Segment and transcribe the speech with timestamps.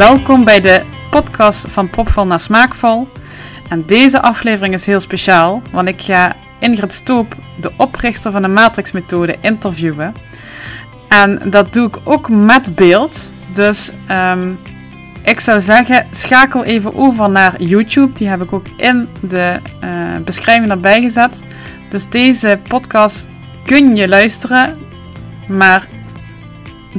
[0.00, 3.08] Welkom bij de podcast van Propvol naar Smaakvol.
[3.68, 8.48] En deze aflevering is heel speciaal, want ik ga Ingrid Stoop, de oprichter van de
[8.48, 10.14] Matrix-methode, interviewen.
[11.08, 13.30] En dat doe ik ook met beeld.
[13.54, 14.58] Dus um,
[15.22, 18.12] ik zou zeggen, schakel even over naar YouTube.
[18.12, 21.42] Die heb ik ook in de uh, beschrijving erbij gezet.
[21.88, 23.28] Dus deze podcast
[23.64, 24.78] kun je luisteren,
[25.48, 25.86] maar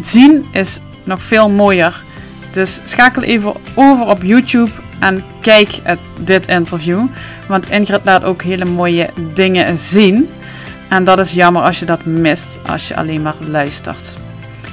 [0.01, 2.09] zien is nog veel mooier.
[2.51, 7.07] Dus schakel even over op YouTube en kijk het, dit interview.
[7.47, 10.29] Want Ingrid laat ook hele mooie dingen zien.
[10.89, 14.17] En dat is jammer als je dat mist, als je alleen maar luistert.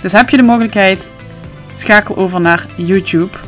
[0.02, 1.10] Dus heb je de mogelijkheid,
[1.74, 3.38] schakel over naar YouTube.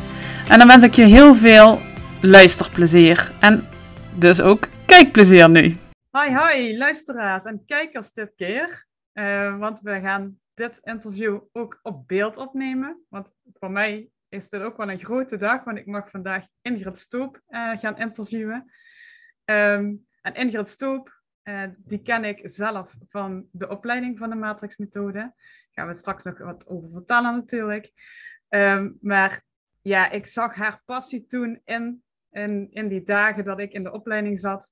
[0.49, 1.79] En dan wens ik je heel veel
[2.21, 3.31] luisterplezier.
[3.39, 3.67] En
[4.15, 5.75] dus ook kijkplezier nu.
[6.09, 8.85] Hoi, hoi, luisteraars en kijkers dit keer.
[9.13, 13.05] Uh, want we gaan dit interview ook op beeld opnemen.
[13.09, 13.27] Want
[13.59, 17.41] voor mij is dit ook wel een grote dag, want ik mag vandaag Ingrid Stoop
[17.49, 18.71] uh, gaan interviewen.
[19.45, 25.19] Um, en Ingrid Stoop, uh, die ken ik zelf van de opleiding van de Matrix-methode.
[25.19, 25.33] Daar
[25.71, 27.91] gaan we straks nog wat over vertellen natuurlijk.
[28.49, 29.43] Um, maar
[29.81, 33.91] ja, ik zag haar passie toen in, in, in die dagen dat ik in de
[33.91, 34.71] opleiding zat.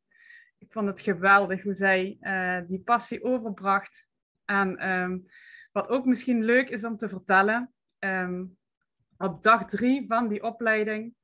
[0.57, 4.07] Ik vond het geweldig hoe zij uh, die passie overbracht.
[4.45, 5.25] En um,
[5.71, 7.73] wat ook misschien leuk is om te vertellen.
[9.23, 11.15] Op dag drie van die opleiding,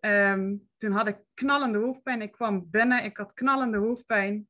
[0.00, 2.22] um, toen had ik knallende hoofdpijn.
[2.22, 4.48] Ik kwam binnen, ik had knallende hoofdpijn.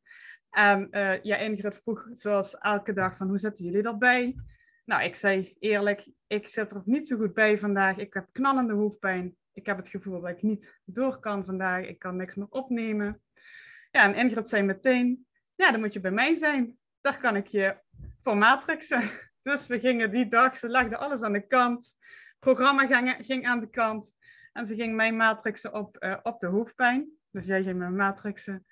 [0.51, 4.37] En uh, ja, Ingrid vroeg zoals elke dag van hoe zitten jullie erbij?
[4.85, 7.97] Nou, ik zei eerlijk, ik zit er niet zo goed bij vandaag.
[7.97, 9.37] Ik heb knallende hoofdpijn.
[9.53, 11.87] Ik heb het gevoel dat ik niet door kan vandaag.
[11.87, 13.23] Ik kan niks meer opnemen.
[13.91, 16.79] Ja, en Ingrid zei meteen, ja, dan moet je bij mij zijn.
[17.01, 17.77] Daar kan ik je
[18.23, 19.03] voor matrixen.
[19.43, 21.97] Dus we gingen die dag, ze legde alles aan de kant.
[22.39, 24.15] Programma ging, ging aan de kant.
[24.53, 27.11] En ze ging mij matrixen op, uh, op de hoofdpijn.
[27.31, 28.67] Dus jij ging me matrixen.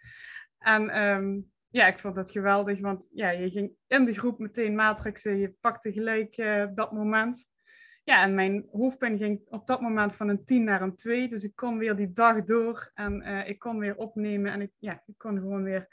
[0.59, 4.75] En um, ja, ik vond dat geweldig, want ja, je ging in de groep meteen
[4.75, 5.37] matrixen.
[5.37, 7.47] Je pakte gelijk uh, dat moment.
[8.05, 11.29] Ja, en mijn hoofdpijn ging op dat moment van een 10 naar een 2.
[11.29, 14.71] Dus ik kon weer die dag door en uh, ik kon weer opnemen en ik,
[14.79, 15.89] ja, ik kon gewoon weer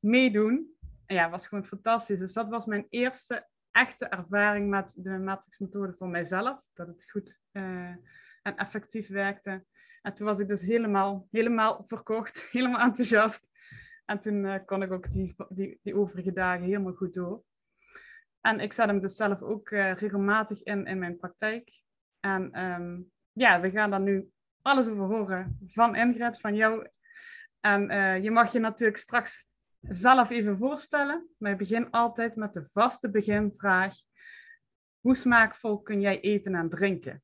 [0.00, 0.76] meedoen.
[1.06, 2.18] En ja, was gewoon fantastisch.
[2.18, 6.60] Dus dat was mijn eerste echte ervaring met de matrixmethode voor mijzelf.
[6.74, 7.94] Dat het goed uh,
[8.42, 9.64] en effectief werkte.
[10.02, 13.50] En toen was ik dus helemaal, helemaal verkocht, helemaal enthousiast.
[14.04, 17.42] En toen uh, kon ik ook die, die, die overige dagen helemaal goed door.
[18.40, 21.82] En ik zet hem dus zelf ook uh, regelmatig in in mijn praktijk.
[22.20, 24.30] En um, ja, we gaan daar nu
[24.62, 26.88] alles over horen van Ingrid, van jou.
[27.60, 27.82] En
[28.22, 29.46] je mag je natuurlijk straks
[29.88, 31.28] zelf even voorstellen.
[31.38, 33.94] Maar ik begin altijd met de vaste beginvraag.
[35.00, 37.22] Hoe smaakvol kun jij eten en drinken?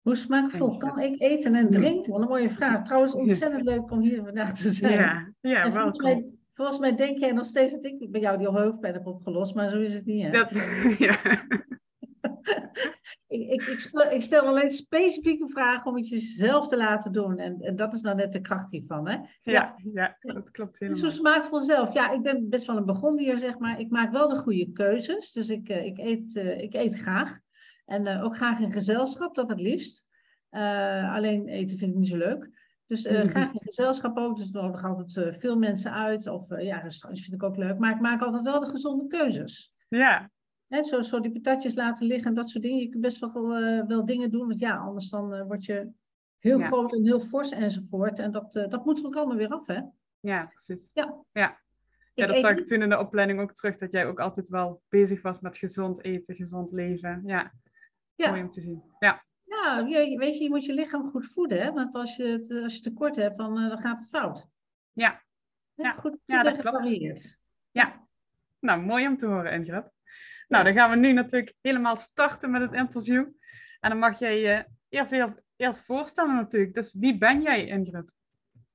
[0.00, 2.12] Hoe smaakvol kan ik eten en drinken?
[2.12, 2.82] Wat een mooie vraag.
[2.82, 4.92] Trouwens, ontzettend leuk om hier vandaag te zijn.
[4.92, 8.38] Ja, ja en volgens, mij, volgens mij denk jij nog steeds dat ik bij jou
[8.38, 10.22] die hoofdpijn heb opgelost, maar zo is het niet.
[10.22, 10.30] Hè?
[10.30, 10.50] Dat,
[10.98, 11.18] ja.
[13.28, 17.38] Ik, ik, ik, stel, ik, stel alleen specifieke vragen om het jezelf te laten doen.
[17.38, 19.08] En, en dat is nou net de kracht hiervan.
[19.08, 19.14] Hè?
[19.14, 21.00] Ja, ja, ja dat klopt helemaal.
[21.00, 21.92] Zo smaakvol zelf.
[21.92, 23.80] Ja, ik ben best wel een begonnier, zeg maar.
[23.80, 25.32] Ik maak wel de goede keuzes.
[25.32, 27.38] Dus ik, uh, ik, eet, uh, ik eet graag.
[27.84, 30.04] En uh, ook graag in gezelschap, dat het liefst.
[30.50, 32.50] Uh, alleen eten vind ik niet zo leuk.
[32.86, 34.36] Dus uh, graag in gezelschap ook.
[34.36, 36.26] Dus nodig altijd veel mensen uit.
[36.26, 37.78] Of ja, restaurants vind ik ook leuk.
[37.78, 39.74] Maar ik maak altijd wel de gezonde keuzes.
[39.88, 40.30] Ja.
[40.68, 42.78] Hè, zo, zo die patatjes laten liggen en dat soort dingen.
[42.78, 43.48] Je kunt best wel,
[43.86, 44.48] wel dingen doen.
[44.48, 45.90] Want ja, anders dan word je
[46.38, 46.66] heel ja.
[46.66, 48.18] groot en heel fors enzovoort.
[48.18, 49.80] En dat, dat moet er ook allemaal weer af, hè?
[50.20, 50.90] Ja, precies.
[50.92, 51.24] Ja.
[51.32, 51.64] ja.
[52.14, 54.82] Ja, dat zag ik toen in de opleiding ook terug, dat jij ook altijd wel
[54.88, 57.22] bezig was met gezond eten, gezond leven.
[57.24, 57.52] Ja,
[58.14, 58.30] ja.
[58.30, 58.82] mooi om te zien.
[58.98, 59.24] Ja.
[59.44, 61.72] Ja, je, weet je, je moet je lichaam goed voeden, hè?
[61.72, 64.48] want als je, het, als je tekort hebt, dan, dan gaat het fout.
[64.92, 65.22] Ja.
[65.74, 67.38] Ja, goed, goed ja, dat klopt.
[67.70, 68.06] Ja,
[68.58, 69.90] nou, mooi om te horen, Ingrid.
[70.46, 73.24] Nou, dan gaan we nu natuurlijk helemaal starten met het interview.
[73.80, 75.12] En dan mag jij je eerst,
[75.56, 76.74] eerst voorstellen natuurlijk.
[76.74, 78.12] Dus wie ben jij, Ingrid?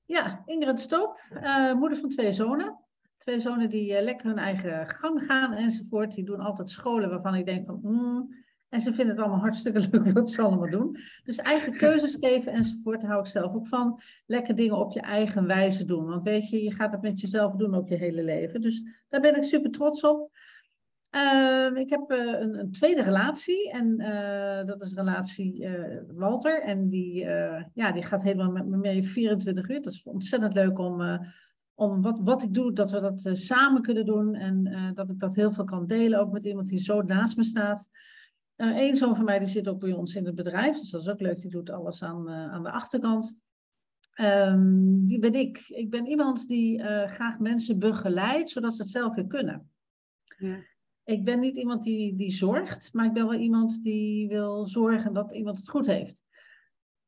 [0.06, 2.80] Ja, Ingrid Stoop, uh, moeder van twee zonen.
[3.18, 6.16] Twee zonen die uh, lekker hun eigen gang gaan enzovoort.
[6.16, 7.80] Die doen altijd scholen waarvan ik denk van...
[7.82, 8.40] Mm,
[8.70, 10.98] en ze vinden het allemaal hartstikke leuk wat ze allemaal doen.
[11.24, 14.00] Dus eigen keuzes geven enzovoort, hou ik zelf ook van.
[14.26, 16.06] Lekker dingen op je eigen wijze doen.
[16.06, 18.62] Want weet je, je gaat het met jezelf doen ook je hele leven.
[18.62, 20.32] Dus daar ben ik super trots op.
[21.12, 26.62] Uh, ik heb uh, een, een, tweede relatie en uh, dat is relatie uh, Walter.
[26.62, 27.26] En die,
[27.74, 29.82] ja, die gaat helemaal met me mee 24 uur.
[29.82, 31.20] Dat is ontzettend leuk om,
[31.74, 34.36] om wat, wat ik doe, dat we dat samen kunnen doen.
[34.36, 37.44] En dat ik dat heel veel kan delen, ook met iemand die zo naast me
[37.44, 37.90] staat.
[38.56, 41.10] Eén zoon van mij die zit ook bij ons in het bedrijf, dus dat is
[41.10, 41.40] ook leuk.
[41.40, 43.38] Die doet alles aan, aan de achterkant.
[44.22, 45.58] Um, wie ben ik?
[45.68, 49.70] Ik ben iemand die graag mensen begeleidt, zodat ze het zelf weer kunnen.
[50.38, 50.70] Ja.
[51.12, 55.14] Ik ben niet iemand die, die zorgt, maar ik ben wel iemand die wil zorgen
[55.14, 56.24] dat iemand het goed heeft.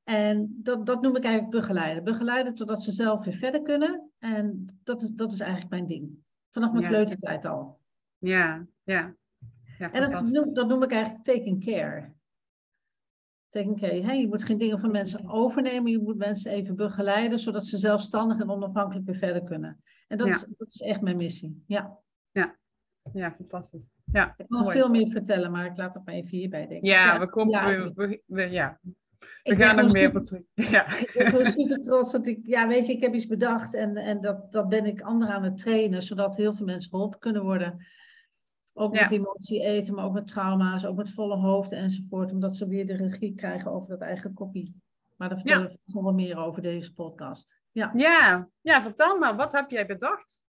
[0.03, 2.03] En dat, dat noem ik eigenlijk begeleiden.
[2.03, 4.11] Begeleiden totdat ze zelf weer verder kunnen.
[4.19, 6.17] En dat is, dat is eigenlijk mijn ding.
[6.51, 6.89] Vanaf mijn ja.
[6.89, 7.79] kleutertijd al.
[8.17, 9.15] Ja, ja.
[9.77, 12.13] ja en dat noem, dat noem ik eigenlijk taking care.
[13.49, 14.01] Taking care.
[14.01, 15.91] Hey, je moet geen dingen van mensen overnemen.
[15.91, 19.83] Je moet mensen even begeleiden, zodat ze zelfstandig en onafhankelijk weer verder kunnen.
[20.07, 21.63] En dat, is, dat is echt mijn missie.
[21.67, 21.97] Ja.
[22.31, 22.57] Ja,
[23.13, 23.91] ja fantastisch.
[24.11, 26.89] Ja, ik kan veel meer vertellen, maar ik laat het maar even hierbij denken.
[26.89, 27.51] Ja, we komen.
[27.51, 27.91] Ja.
[27.93, 28.79] We, we, ja.
[29.43, 30.97] We gaan nog meer op Ja.
[30.97, 33.97] Ik ben gewoon super trots dat ik, ja, weet je, ik heb iets bedacht en,
[33.97, 37.43] en dat, dat ben ik anderen aan het trainen, zodat heel veel mensen geholpen kunnen
[37.43, 37.85] worden.
[38.73, 42.67] Ook met emotie eten, maar ook met trauma's, ook met volle hoofden enzovoort, omdat ze
[42.67, 44.81] weer de regie krijgen over dat eigen kopie.
[45.15, 47.59] Maar daar vertellen we nog wel meer over deze podcast.
[47.71, 47.91] Ja.
[47.95, 48.49] Ja.
[48.61, 50.42] ja, vertel maar, wat heb jij bedacht?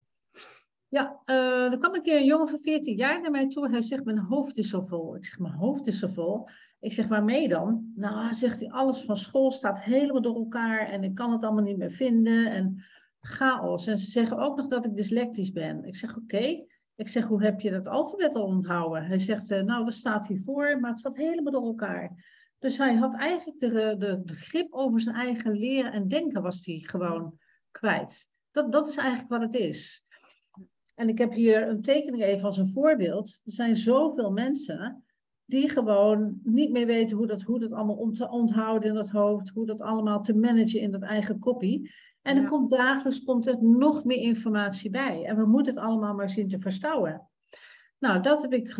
[0.91, 3.69] Ja, er kwam een keer een jongen van 14 jaar naar mij toe.
[3.69, 5.15] Hij zegt, mijn hoofd is zo vol.
[5.15, 6.47] Ik zeg, mijn hoofd is zo vol.
[6.79, 7.91] Ik zeg, waarmee dan?
[7.95, 11.63] Nou, zegt hij, alles van school staat helemaal door elkaar en ik kan het allemaal
[11.63, 12.83] niet meer vinden en
[13.21, 13.87] chaos.
[13.87, 15.83] En ze zeggen ook nog dat ik dyslectisch ben.
[15.83, 16.65] Ik zeg, oké.
[16.95, 19.05] Ik zeg, hoe heb je dat alfabet al onthouden?
[19.05, 22.25] Hij zegt, uh, nou, dat staat hiervoor, maar het staat helemaal door elkaar.
[22.59, 26.65] Dus hij had eigenlijk de, de, de grip over zijn eigen leren en denken was
[26.65, 27.37] hij gewoon
[27.71, 28.29] kwijt.
[28.51, 30.05] Dat, dat is eigenlijk wat het is.
[30.95, 33.41] En ik heb hier een tekening even als een voorbeeld.
[33.45, 35.03] Er zijn zoveel mensen
[35.45, 39.09] die gewoon niet meer weten hoe dat, hoe dat allemaal om te onthouden in het
[39.09, 41.91] hoofd, hoe dat allemaal te managen in dat eigen kopie.
[42.21, 45.23] En er komt dagelijks komt er nog meer informatie bij.
[45.25, 47.29] En we moeten het allemaal maar zien te verstouwen.
[47.99, 48.75] Nou, dat heb ik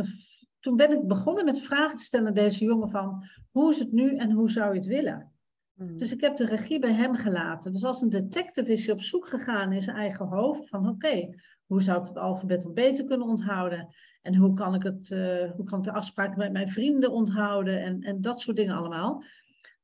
[0.61, 3.91] toen ben ik begonnen met vragen te stellen aan deze jongen van hoe is het
[3.91, 5.31] nu en hoe zou je het willen?
[5.73, 5.97] Hmm.
[5.97, 7.73] Dus ik heb de regie bij hem gelaten.
[7.73, 11.29] Dus als een detective is hij op zoek gegaan in zijn eigen hoofd van oké,
[11.71, 13.95] hoe zou ik het alfabet dan beter kunnen onthouden?
[14.21, 17.81] En hoe kan ik, het, uh, hoe kan ik de afspraken met mijn vrienden onthouden?
[17.83, 19.23] En, en dat soort dingen allemaal.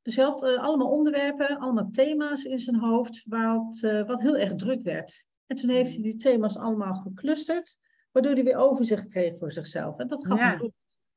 [0.01, 4.37] Dus hij had uh, allemaal onderwerpen, allemaal thema's in zijn hoofd, wat, uh, wat heel
[4.37, 5.25] erg druk werd.
[5.45, 7.77] En toen heeft hij die thema's allemaal geclusterd,
[8.11, 9.97] waardoor hij weer overzicht kreeg voor zichzelf.
[9.97, 10.57] En dat gaf ja.
[10.57, 10.73] hem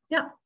[0.07, 0.39] Ja.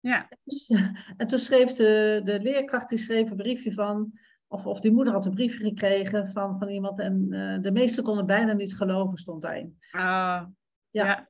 [0.00, 0.28] Ja.
[0.44, 0.68] Dus,
[1.16, 4.12] en toen schreef de, de leerkracht die schreef een briefje van,
[4.50, 7.28] of, of die moeder had een briefje gekregen van, van iemand en
[7.62, 9.78] de meesten konden bijna niet geloven, stond daarin.
[9.90, 10.46] Ah, ja.
[10.90, 11.28] ja.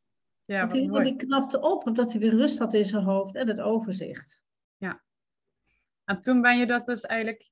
[0.51, 3.49] Ja, Want die, die knapte op omdat hij weer rust had in zijn hoofd en
[3.49, 4.45] het overzicht.
[4.77, 5.03] Ja.
[6.05, 7.51] En toen ben je dat dus eigenlijk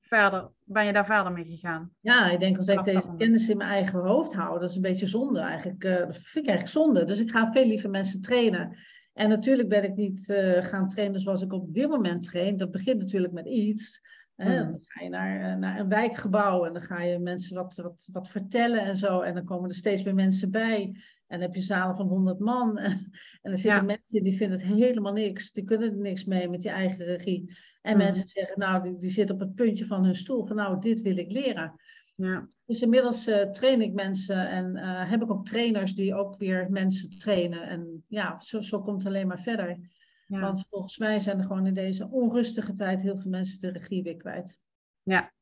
[0.00, 1.94] verder, ben je daar verder mee gegaan?
[2.00, 4.82] Ja, ik denk als ik deze kennis in mijn eigen hoofd hou, dat is een
[4.82, 5.84] beetje zonde eigenlijk.
[5.84, 7.04] Uh, dat vind ik eigenlijk zonde.
[7.04, 8.76] Dus ik ga veel liever mensen trainen.
[9.12, 12.56] En natuurlijk ben ik niet uh, gaan trainen zoals ik op dit moment train.
[12.56, 14.00] Dat begint natuurlijk met iets.
[14.36, 14.58] Hè?
[14.58, 14.70] Hmm.
[14.70, 18.08] Dan ga je naar, eh, naar een wijkgebouw en dan ga je mensen wat, wat,
[18.12, 19.20] wat vertellen en zo.
[19.20, 20.82] En dan komen er steeds meer mensen bij.
[21.26, 22.78] En dan heb je zalen van 100 man.
[23.42, 25.52] En er zitten mensen die vinden het helemaal niks.
[25.52, 27.56] Die kunnen er niks mee met je eigen regie.
[27.82, 28.04] En mhm.
[28.04, 30.46] mensen zeggen, nou, die, die zitten op het puntje van hun stoel.
[30.46, 31.74] Van nou, dit wil ik leren.
[32.14, 32.48] Ja.
[32.66, 36.66] Dus inmiddels uh, train ik mensen en uh, heb ik ook trainers die ook weer
[36.70, 37.62] mensen trainen.
[37.62, 39.78] En ja, zo, zo komt het alleen maar verder.
[40.26, 40.40] Ja.
[40.40, 44.02] Want volgens mij zijn er gewoon in deze onrustige tijd heel veel mensen de regie
[44.02, 44.58] weer kwijt.
[45.02, 45.32] Ja.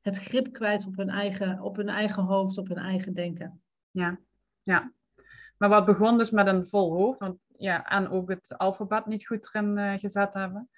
[0.00, 3.62] Het grip kwijt op hun eigen, op hun eigen hoofd, op hun eigen denken.
[3.90, 4.18] Ja,
[4.62, 4.92] ja.
[5.56, 9.26] Maar wat begon dus met een vol hoofd, want ja, en ook het alfabet niet
[9.26, 10.68] goed erin uh, gezet hebben.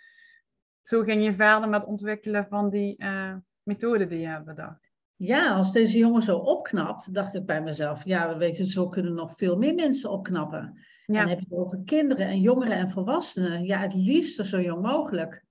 [0.82, 4.90] Zo ging je verder met het ontwikkelen van die uh, methode die je hebt bedacht.
[5.16, 9.14] Ja, als deze jongen zo opknapt, dacht ik bij mezelf, ja, weet je, zo kunnen
[9.14, 10.78] nog veel meer mensen opknappen.
[11.12, 11.20] Ja.
[11.20, 13.64] Dan heb je het over kinderen en jongeren en volwassenen.
[13.64, 15.44] Ja, het liefste zo jong mogelijk.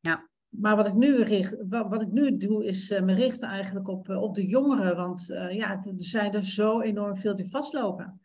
[0.00, 0.28] Ja.
[0.48, 3.88] Maar wat ik nu, richt, wat, wat ik nu doe, is uh, me richten eigenlijk
[3.88, 4.96] op, op de jongeren.
[4.96, 8.20] Want uh, ja, er zijn er zo enorm veel die vastlopen.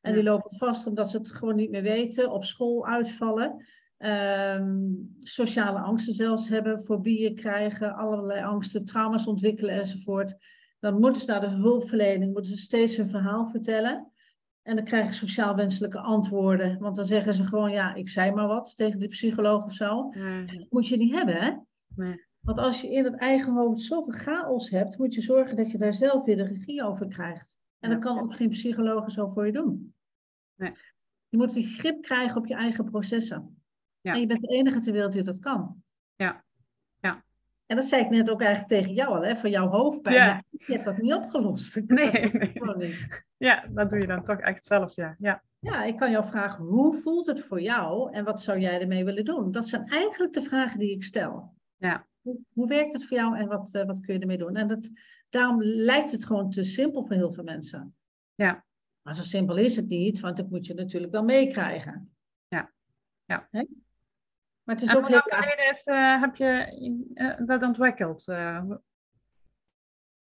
[0.00, 3.66] En die lopen vast omdat ze het gewoon niet meer weten, op school uitvallen,
[3.98, 10.36] um, sociale angsten zelfs hebben, fobieën krijgen, allerlei angsten, trauma's ontwikkelen enzovoort.
[10.78, 14.12] Dan moeten ze naar de hulpverlening, moeten ze steeds hun verhaal vertellen.
[14.68, 16.78] En dan krijgen ze sociaal wenselijke antwoorden.
[16.78, 20.12] Want dan zeggen ze gewoon, ja, ik zei maar wat tegen de psycholoog of zo.
[20.46, 21.52] Dat moet je niet hebben, hè?
[21.94, 22.26] Nee.
[22.40, 25.78] Want als je in het eigen hoofd zoveel chaos hebt, moet je zorgen dat je
[25.78, 27.58] daar zelf weer de regie over krijgt.
[27.78, 29.94] En dat kan ook geen psycholoog zo voor je doen.
[30.54, 30.72] Nee.
[31.28, 33.62] Je moet weer grip krijgen op je eigen processen.
[34.00, 34.12] Ja.
[34.12, 35.82] En je bent de enige ter wereld die dat kan.
[36.16, 36.44] Ja.
[37.68, 40.14] En dat zei ik net ook eigenlijk tegen jou al, hè, van jouw hoofdpijn.
[40.14, 40.24] Ja.
[40.26, 41.80] Ja, je hebt dat niet opgelost.
[41.86, 42.30] Nee,
[42.76, 43.24] niet.
[43.36, 45.16] Ja, dat doe je dan toch echt zelf, ja.
[45.18, 48.80] Ja, Ja, ik kan jou vragen, hoe voelt het voor jou en wat zou jij
[48.80, 49.52] ermee willen doen?
[49.52, 51.54] Dat zijn eigenlijk de vragen die ik stel.
[51.76, 52.06] Ja.
[52.20, 54.56] Hoe, hoe werkt het voor jou en wat, eh, wat kun je ermee doen?
[54.56, 54.90] En dat,
[55.28, 57.96] daarom lijkt het gewoon te simpel voor heel veel mensen.
[58.34, 58.64] Ja.
[59.02, 62.12] Maar zo simpel is het niet, want dat moet je natuurlijk wel meekrijgen.
[62.48, 62.72] Ja.
[63.24, 63.48] Ja.
[64.68, 66.46] Maar het is en ook heel geleden is, eh, heb je
[67.14, 68.28] eh, dat ontwikkeld?
[68.28, 68.62] Eh,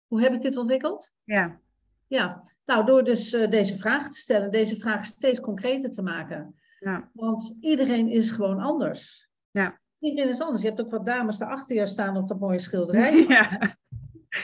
[0.07, 1.11] Hoe heb ik dit ontwikkeld?
[1.23, 1.59] ja,
[2.07, 6.55] Ja, nou door dus deze vraag te stellen, deze vraag steeds concreter te maken.
[6.79, 9.29] ja, Want iedereen is gewoon anders.
[9.51, 9.79] Ja.
[9.99, 10.61] Iedereen is anders.
[10.61, 13.25] Je hebt ook wat dames daarachter je staan op dat mooie schilderij.
[13.27, 13.77] ja,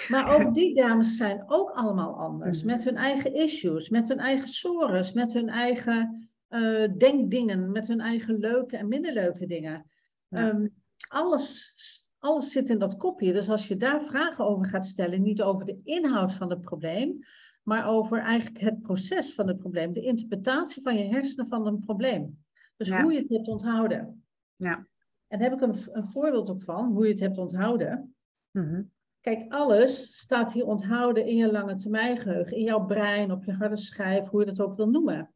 [0.07, 2.57] Maar ook die dames zijn ook allemaal anders.
[2.57, 2.67] Mhm.
[2.67, 7.99] Met hun eigen issues, met hun eigen sores, met hun eigen eh, denkdingen, met hun
[7.99, 9.85] eigen leuke en minder leuke dingen.
[10.27, 10.49] Ja.
[10.49, 10.67] Ehm,
[11.09, 11.75] alles,
[12.19, 13.33] alles zit in dat kopje.
[13.33, 17.19] Dus als je daar vragen over gaat stellen, niet over de inhoud van het probleem,
[17.63, 21.79] maar over eigenlijk het proces van het probleem, de interpretatie van je hersenen van een
[21.79, 22.43] probleem.
[22.77, 23.01] Dus Ja.
[23.01, 24.23] hoe je het hebt onthouden.
[24.55, 24.87] ja.
[25.27, 28.15] En daar heb ik een, een voorbeeld ook van, hoe je het hebt onthouden.
[28.51, 28.81] Mhm.
[29.21, 33.53] Kijk, alles staat hier onthouden in je lange termijn geheugen, in jouw brein, op je
[33.53, 35.33] harde schijf, hoe je dat ook wil noemen.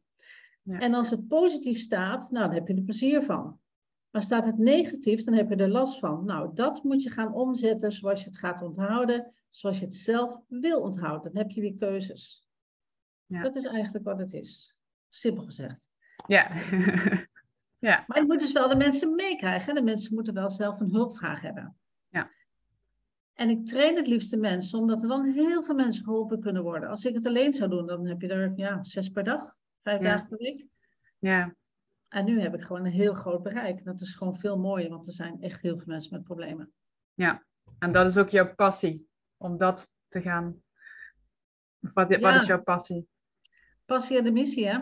[0.64, 0.78] Ja.
[0.78, 3.58] En als het positief staat, nou, dan heb je er plezier van.
[4.10, 6.24] Maar staat het negatief, dan heb je er last van.
[6.24, 10.40] Nou, dat moet je gaan omzetten zoals je het gaat onthouden, zoals je het zelf
[10.48, 11.32] wil onthouden.
[11.32, 12.48] Dan heb je weer keuzes.
[13.26, 13.42] Ja.
[13.42, 14.76] Dat is eigenlijk wat het is.
[15.08, 15.88] Simpel gezegd.
[16.26, 16.50] Ja.
[17.88, 19.74] ja, Maar je moet dus wel de mensen meekrijgen.
[19.74, 21.76] De mensen moeten wel zelf een hulpvraag hebben.
[22.08, 22.30] Ja.
[23.34, 26.62] En ik train het liefst de mensen, omdat er dan heel veel mensen geholpen kunnen
[26.62, 26.88] worden.
[26.88, 30.00] Als ik het alleen zou doen, dan heb je er ja, zes per dag, vijf
[30.00, 30.08] Ja.
[30.08, 30.64] dagen per week.
[31.18, 31.54] ja,
[32.08, 33.84] En nu heb ik gewoon een heel groot bereik.
[33.84, 36.72] Dat is gewoon veel mooier, want er zijn echt heel veel mensen met problemen.
[37.14, 37.44] ja.
[37.78, 40.62] En dat is ook jouw passie, om dat te gaan.
[41.78, 43.08] Wat, is jouw passie?
[43.84, 44.78] Passie en de missie, hè?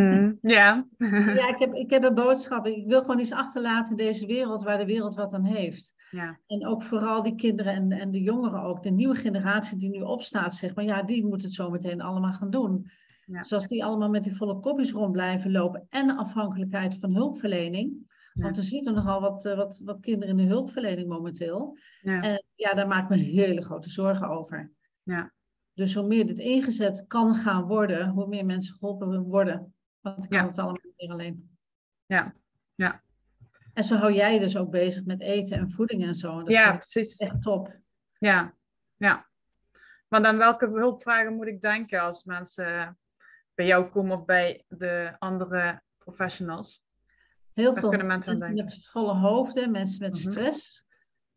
[0.42, 0.86] Ja.
[1.34, 2.66] Ja, ik heb, ik heb een boodschap.
[2.66, 5.94] Ik wil gewoon iets achterlaten in deze wereld waar de wereld wat aan heeft.
[6.10, 9.90] ja, En ook vooral die kinderen en, en de jongeren ook, de nieuwe generatie die
[9.90, 12.90] nu opstaat, zeg maar, ja, die moet het zo meteen allemaal gaan doen.
[13.26, 13.40] Ja.
[13.40, 18.10] Dus als die allemaal met die volle kopjes rond blijven lopen en afhankelijkheid van hulpverlening,
[18.32, 18.42] Ja.
[18.42, 18.62] want er
[18.92, 21.78] nogal wat, eh, wat, wat kinderen in de hulpverlening momenteel.
[22.00, 24.70] ja, En ja, daar maak ik me hele grote zorgen over.
[25.02, 25.32] Ja.
[25.74, 29.74] Dus hoe meer dit ingezet kan gaan worden, hoe meer mensen geholpen worden.
[30.00, 30.46] Want ik kan Ja.
[30.46, 31.56] het allemaal niet meer alleen.
[32.06, 32.34] Ja.
[32.74, 33.02] Ja.
[33.72, 36.32] En zo hou jij dus ook bezig met eten en voeding en zo.
[36.38, 37.16] En dat ja, precies.
[37.16, 37.76] echt top.
[38.18, 38.54] Ja,
[38.96, 39.26] ja.
[40.08, 42.98] Maar dan welke hulpvragen moet ik denken als mensen
[43.54, 46.82] bij jou komen of bij de andere professionals?
[47.52, 50.30] Heel Daar veel mensen met volle hoofden, mensen met Mhm.
[50.30, 50.84] stress.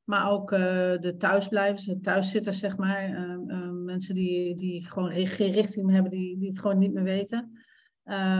[0.04, 0.60] Maar ook eh,
[1.00, 3.04] de thuisblijvers, de thuiszitters, zeg maar.
[3.04, 6.94] eh, eh, mensen die, die gewoon geen richting meer hebben, die, die het gewoon niet
[6.94, 7.60] meer weten.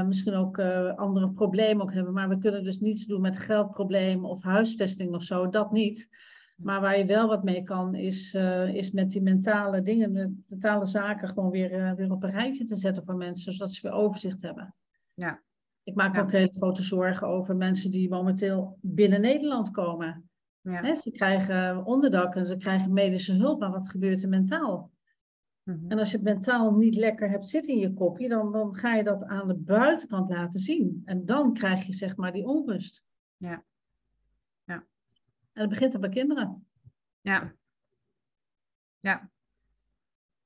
[0.08, 0.60] Misschien ook
[0.96, 2.14] andere problemen ook hebben.
[2.14, 5.50] Maar we kunnen dus niets doen met geldproblemen of huisvesting of zo.
[5.50, 6.10] Dat niet.
[6.56, 10.42] Maar waar je wel wat mee kan, is, eh, is met die mentale dingen, de
[10.48, 13.54] mentale zaken gewoon weer, eh, weer op een rijtje te zetten voor mensen.
[13.54, 14.76] Zodat ze weer overzicht hebben.
[15.14, 15.44] Ja.
[15.84, 16.24] Ik maak me Ja.
[16.24, 20.30] ook hele grote zorgen over mensen die momenteel binnen Nederland komen.
[20.62, 20.82] Ja.
[20.82, 24.92] Hè, ze krijgen onderdak en ze krijgen medische hulp, maar wat gebeurt er mentaal?
[25.64, 25.86] Mhm.
[25.88, 28.96] En als je het mentaal niet lekker hebt zitten in je kopje, dan, dan ga
[28.96, 31.02] je dat aan de buitenkant laten zien.
[31.06, 33.04] En dan krijg je zeg maar die onrust.
[33.38, 33.64] Ja.
[35.56, 36.68] En dat begint er bij kinderen.
[37.22, 37.54] Ja.
[39.00, 39.30] Ja.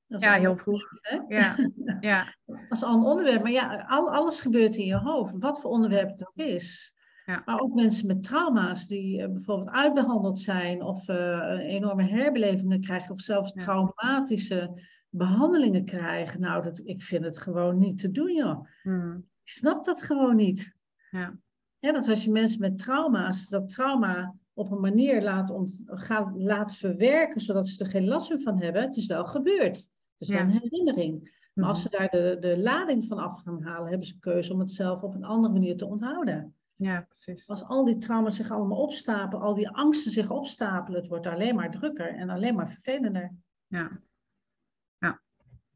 [0.06, 0.82] Dat is Ja, heel vroeg.
[1.28, 1.56] Ja.
[2.00, 2.34] Ja.
[2.46, 3.42] Dat is al een onderwerp.
[3.42, 5.32] Maar ja, al, alles gebeurt in je hoofd.
[5.38, 6.94] Wat voor onderwerp het ook is.
[7.24, 7.42] Ja.
[7.44, 12.80] Maar ook mensen met trauma's die eh, bijvoorbeeld uitbehandeld zijn of eh, een enorme herbelevingen
[12.80, 13.60] krijgen of zelfs Ja.
[13.60, 16.40] traumatische behandelingen krijgen.
[16.40, 18.66] Nou, dat, ik vind het gewoon niet te doen, joh.
[18.82, 19.16] Mhm.
[19.16, 20.76] Ik snap dat gewoon niet.
[21.10, 21.38] Ja.
[21.78, 26.36] Ja, dat als je mensen met trauma's, dat trauma op een manier laat, ont, gaat,
[26.36, 28.82] laat verwerken, zodat ze er geen last meer van hebben.
[28.82, 29.76] Het is wel gebeurd.
[29.76, 29.88] Het
[30.18, 30.44] is wel Ja.
[30.44, 31.38] een herinnering.
[31.54, 31.90] Maar als Mhm.
[31.92, 35.02] ze daar de, de lading van af gaan halen, hebben ze keuze om het zelf
[35.02, 36.54] op een andere manier te onthouden.
[36.74, 37.48] Ja, precies.
[37.48, 41.54] Als al die trauma's zich allemaal opstapelen, al die angsten zich opstapelen, het wordt alleen
[41.54, 43.34] maar drukker en alleen maar vervelender.
[43.66, 44.00] Ja.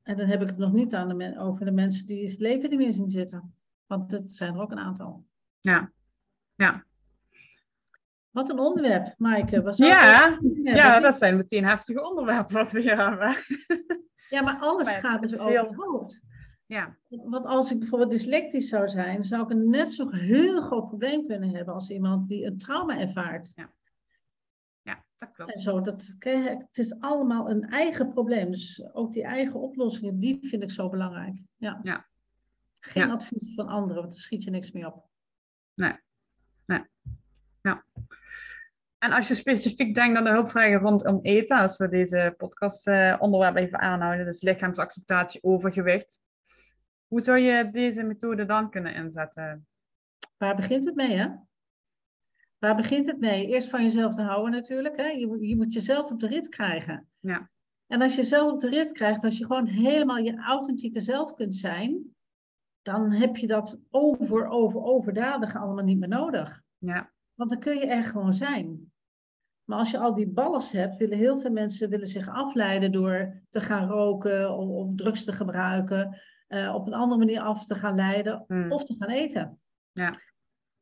[0.03, 2.39] En dan heb ik het nog niet aan de men- over de mensen die het
[2.39, 3.55] leven niet meer zien zitten.
[3.87, 5.25] Want dat zijn er ook een aantal.
[5.61, 5.93] Ja.
[6.55, 6.85] Ja.
[8.35, 9.63] Wat een onderwerp, Maaike.
[9.73, 10.39] Zou Ja.
[10.63, 13.37] Ja, dat zijn meteen heftige onderwerpen wat we hier hebben.
[14.35, 16.23] ja, maar alles Maar gaat dus over het hoofd.
[16.67, 16.97] Ja.
[17.09, 21.27] Want als ik bijvoorbeeld dyslectisch zou zijn, zou ik een net zo'n heel groot probleem
[21.27, 23.53] kunnen hebben als iemand die een trauma ervaart.
[24.83, 25.55] Ja, dat klopt.
[25.55, 28.51] En zo, dat, het is allemaal een eigen probleem.
[28.51, 31.43] Dus ook die eigen oplossingen, die vind ik zo belangrijk.
[31.57, 31.81] Ja.
[31.83, 32.07] Ja.
[32.81, 33.13] Geen Ja.
[33.13, 35.09] advies van anderen, want daar schiet je niks mee op.
[39.05, 43.17] En als je specifiek denkt aan de hulpvragen rondom eten, als we deze podcast eh,
[43.19, 46.19] onderwerp even aanhouden, dus lichaamsacceptatie, overgewicht.
[47.07, 49.67] Hoe zou je deze methode dan kunnen inzetten?
[50.37, 51.29] Waar begint het mee, hè?
[52.59, 53.47] Waar begint het mee?
[53.47, 54.97] Eerst van jezelf te houden natuurlijk.
[54.97, 55.07] Hè?
[55.07, 57.09] Je, moet- je moet jezelf op de rit krijgen.
[57.19, 57.51] Ja.
[57.87, 61.35] En als je jezelf op de rit krijgt, als je gewoon helemaal je authentieke zelf
[61.35, 62.15] kunt zijn,
[62.83, 66.63] dan heb je dat over, over, overdadige allemaal niet meer nodig.
[66.79, 68.93] Ja, Want dan kun je er gewoon zijn.
[69.65, 73.43] Maar als je al die ballast hebt, willen heel veel mensen willen zich afleiden door
[73.51, 77.75] te gaan roken of, of drugs te gebruiken, eh, op een andere manier af te
[77.75, 78.73] gaan leiden Hmm.
[78.73, 79.61] of te gaan eten.
[79.93, 80.21] Ja.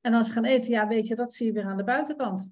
[0.01, 2.49] En als ze gaan eten, ja, weet je, dat zie je weer aan de buitenkant.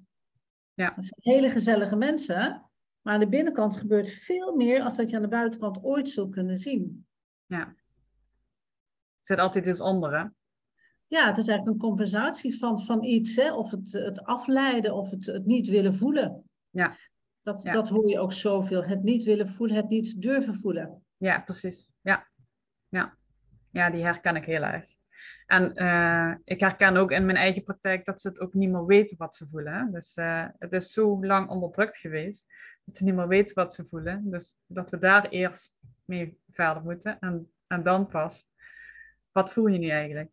[0.74, 0.92] Ja.
[0.94, 2.70] Dat zijn hele gezellige mensen,
[3.00, 6.30] maar aan de binnenkant gebeurt veel meer als dat je aan de buitenkant ooit zult
[6.30, 7.06] kunnen zien.
[9.20, 10.24] er zit altijd iets onder, hè?
[11.10, 13.52] Ja, het is eigenlijk een compensatie van, van iets, hè?
[13.54, 16.44] of het, het afleiden of het, het niet willen voelen.
[16.70, 16.96] Ja.
[17.42, 17.72] Dat, Ja.
[17.72, 18.84] dat hoor je ook zoveel.
[18.84, 21.02] Het niet willen voelen, het niet durven voelen.
[21.16, 21.90] Ja, precies.
[22.00, 22.28] Ja.
[22.88, 23.16] Ja.
[23.70, 24.84] ja, die herken ik heel erg.
[25.46, 28.86] En eh, ik herken ook in mijn eigen praktijk dat ze het ook niet meer
[28.86, 29.72] weten wat ze voelen.
[29.72, 29.90] Hè?
[29.90, 32.46] Dus eh, het is zo lang onderdrukt geweest
[32.84, 34.30] dat ze niet meer weten wat ze voelen.
[34.30, 35.74] Dus dat we daar eerst
[36.04, 38.48] mee verder moeten en, en dan pas.
[39.32, 40.30] Wat voel je nu eigenlijk?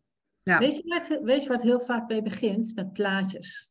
[0.48, 0.58] Ja.
[0.58, 2.72] Weet, je waar het, weet je het heel vaak mee begint?
[2.74, 3.70] Met plaatjes.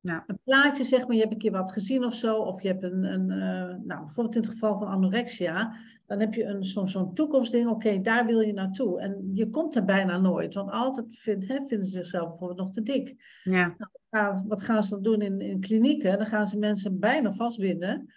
[0.00, 0.24] Ja.
[0.26, 2.82] Een plaatje, zeg maar, je hebt een keer wat gezien of zo, of je hebt
[2.82, 6.88] een, een eh, nou, bijvoorbeeld in het geval van anorexia, dan heb je een, zo'n
[6.88, 9.00] zo'n toekomstding, oké, daar wil je naartoe.
[9.00, 12.70] En je komt er bijna nooit, want altijd vind, hè, vinden ze zichzelf bijvoorbeeld nog
[12.70, 13.40] te dik.
[13.44, 13.76] Ja.
[14.10, 16.18] Gaan- wat gaan ze dan doen in, in klinieken?
[16.18, 18.12] Dan gaan ze mensen bijna vastbinden.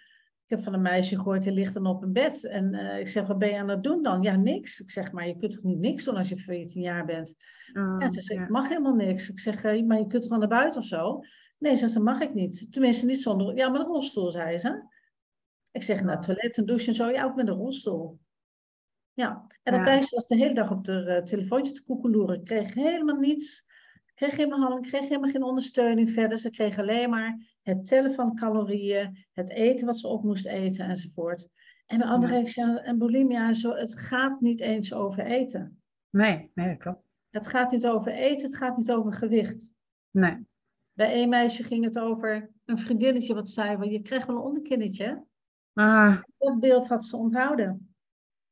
[0.46, 2.44] Ik heb van een meisje gehoord, die ligt dan op een bed.
[2.44, 4.22] En eh, ik zeg, wat ben je aan het doen dan?
[4.22, 4.80] Ja, niks.
[4.80, 7.34] Ik zeg, maar je kunt toch niet niks doen als je 14 jaar bent?
[7.72, 8.44] Oh, Ja, ze zegt, ja.
[8.44, 9.30] ik mag helemaal niks.
[9.30, 11.20] Ik zeg, eh, maar je kunt toch naar buiten of zo?
[11.58, 12.72] Nee, ze zegt, dat mag ik niet.
[12.72, 13.56] Tenminste, niet zonder...
[13.56, 14.82] Ja, met een rolstoel, zei ze.
[15.70, 17.10] Ik zeg, naar het toilet, een douche en zo.
[17.10, 18.18] Ja, ook met een rolstoel.
[19.12, 19.80] Ja, en dat Ja.
[19.92, 22.34] meisje lag de hele dag op de eh, telefoontje te koekeloeren.
[22.38, 23.64] Ik kreeg helemaal niets.
[24.14, 26.38] Kreeg helemaal geen ondersteuning verder.
[26.38, 30.86] Ze kreeg alleen maar het tellen van calorieën, het eten wat ze op moest eten
[30.88, 31.48] enzovoort.
[31.86, 35.82] En bij anorexia en bulimia, zo, het gaat niet eens over eten.
[36.10, 37.02] Nee, nee, dat klopt.
[37.30, 39.72] Het gaat niet over eten, het gaat niet over gewicht.
[40.10, 40.46] Nee.
[40.92, 44.42] Bij één meisje ging het over een vriendinnetje wat zei van je krijgt wel een
[44.42, 45.24] onderkinnetje.
[45.72, 47.94] Ah, Dat beeld had ze onthouden.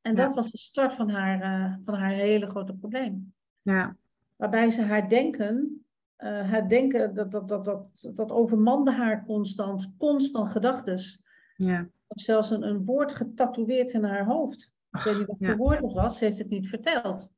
[0.00, 0.22] En Ja.
[0.22, 3.34] dat was de start van haar, eh, van haar hele grote probleem.
[3.62, 3.96] ja.
[4.36, 5.81] Waarbij ze haar denken,
[6.22, 11.24] eh, haar denken, dat, dat, dat, dat, dat overmande haar constant, constant gedachtes.
[11.56, 11.88] Ja.
[12.06, 14.72] Of zelfs een, een woord getatoeëerd in haar hoofd.
[14.90, 15.46] Ik weet niet wat ja.
[15.46, 17.32] voor woord het was, ze heeft het niet verteld.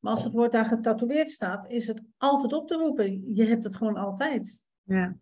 [0.00, 3.34] Maar als het woord daar getatoeëerd staat, is het altijd op te roepen.
[3.34, 4.66] Je hebt het gewoon altijd.
[4.82, 5.16] Ja.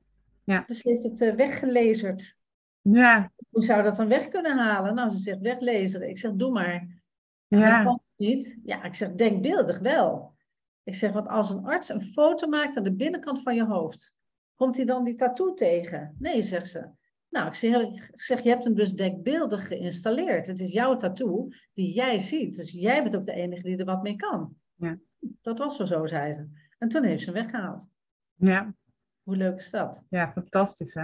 [0.67, 2.37] Dus ze heeft het eh, weggelezerd.
[2.81, 3.33] Ja.
[3.51, 4.95] Hoe zou dat dan weg kunnen halen?
[4.95, 6.09] Nou, ze zegt weglezen.
[6.09, 7.03] Ik zeg, doe maar.
[7.47, 7.59] Ja.
[7.59, 7.77] Ja.
[7.77, 8.59] dat kan toch niet?
[8.65, 10.39] Ja, ik zeg, denkbeeldig wel.
[10.83, 14.17] Ik zeg, want als een arts een foto maakt aan de binnenkant van je hoofd,
[14.55, 16.17] komt hij dan die tattoo tegen?
[16.19, 16.89] Nee, zegt ze.
[17.29, 20.47] Nou, ik zeg, ik zeg, je hebt hem dus denkbeeldig geïnstalleerd.
[20.47, 22.57] Het is jouw tattoo die jij ziet.
[22.57, 24.55] Dus jij bent ook de enige die er wat mee kan.
[24.75, 24.99] Ja.
[25.43, 26.49] Dat was wel zo, zei ze.
[26.79, 27.89] En toen heeft ze hem weggehaald.
[28.35, 28.75] Ja.
[29.23, 30.07] Hoe leuk is dat?
[30.09, 31.03] Ja, fantastisch hè.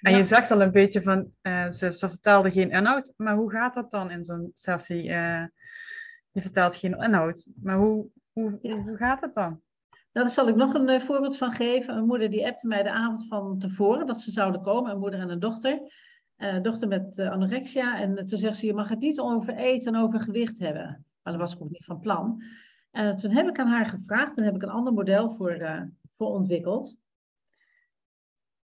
[0.00, 0.16] En Ja.
[0.16, 3.74] je zegt al een beetje van, eh, ze, ze vertelde geen inhoud, maar hoe gaat
[3.74, 5.08] dat dan in zo'n sessie?
[5.10, 5.44] Eh,
[6.30, 8.06] je vertelt geen inhoud, maar hoe,
[8.40, 8.82] hoe, Ja.
[8.82, 9.60] hoe gaat het dan?
[10.12, 11.96] Nou, daar zal ik nog een eh, voorbeeld van geven.
[11.96, 14.90] Een moeder die appte mij de avond van tevoren dat ze zouden komen.
[14.90, 15.92] Een moeder en een dochter.
[16.36, 17.98] Een dochter met eh, anorexia.
[18.00, 21.04] En toen zegt ze, je mag het niet over eten en over gewicht hebben.
[21.22, 22.42] Maar dat was ik ook niet van plan.
[22.90, 24.36] En toen heb ik aan haar gevraagd.
[24.38, 26.98] En heb ik een ander model voor, voor ontwikkeld.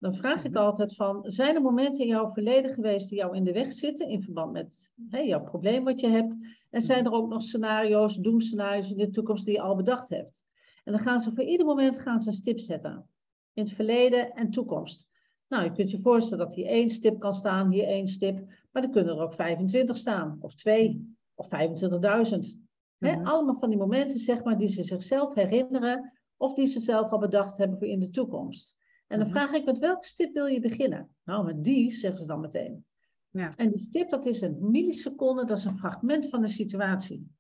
[0.02, 0.60] Dan vraag ik Mhm.
[0.64, 4.08] altijd van, zijn er momenten in jouw verleden geweest die jou in de weg zitten
[4.08, 6.36] in verband met hè, jouw probleem wat je hebt?
[6.70, 10.46] En zijn er ook nog scenario's, doemscenario's in de toekomst die je al bedacht hebt?
[10.84, 13.08] En dan gaan ze voor ieder moment gaan ze een stip zetten.
[13.54, 15.08] In het verleden en toekomst.
[15.48, 18.46] Nou, je kunt je voorstellen dat hier één stip kan staan, hier één stip.
[18.72, 22.60] Maar dan kunnen er ook 25 staan, of twee, of 25.000.
[22.98, 23.26] Hè, Mhm.
[23.28, 26.12] Allemaal van die momenten, zeg maar, die ze zichzelf herinneren.
[26.38, 28.76] Of die ze zelf al bedacht hebben voor in de toekomst.
[29.12, 29.38] En dan Mhm.
[29.38, 31.10] vraag ik, met welke stip wil je beginnen?
[31.24, 32.86] Nou, met die, zeggen ze dan meteen.
[33.30, 33.54] Ja.
[33.56, 37.32] En die stip, dat is een milliseconde, dat is een fragment van de situatie.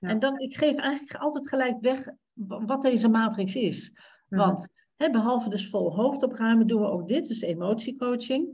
[0.00, 0.08] Ja.
[0.08, 3.92] En dan, ik geef eigenlijk altijd gelijk weg wa- wat deze matrix is.
[4.28, 4.40] Mhm.
[4.40, 8.48] Want behalve dus vol hoofd opruimen, doen we ook dit, dus emotiecoaching.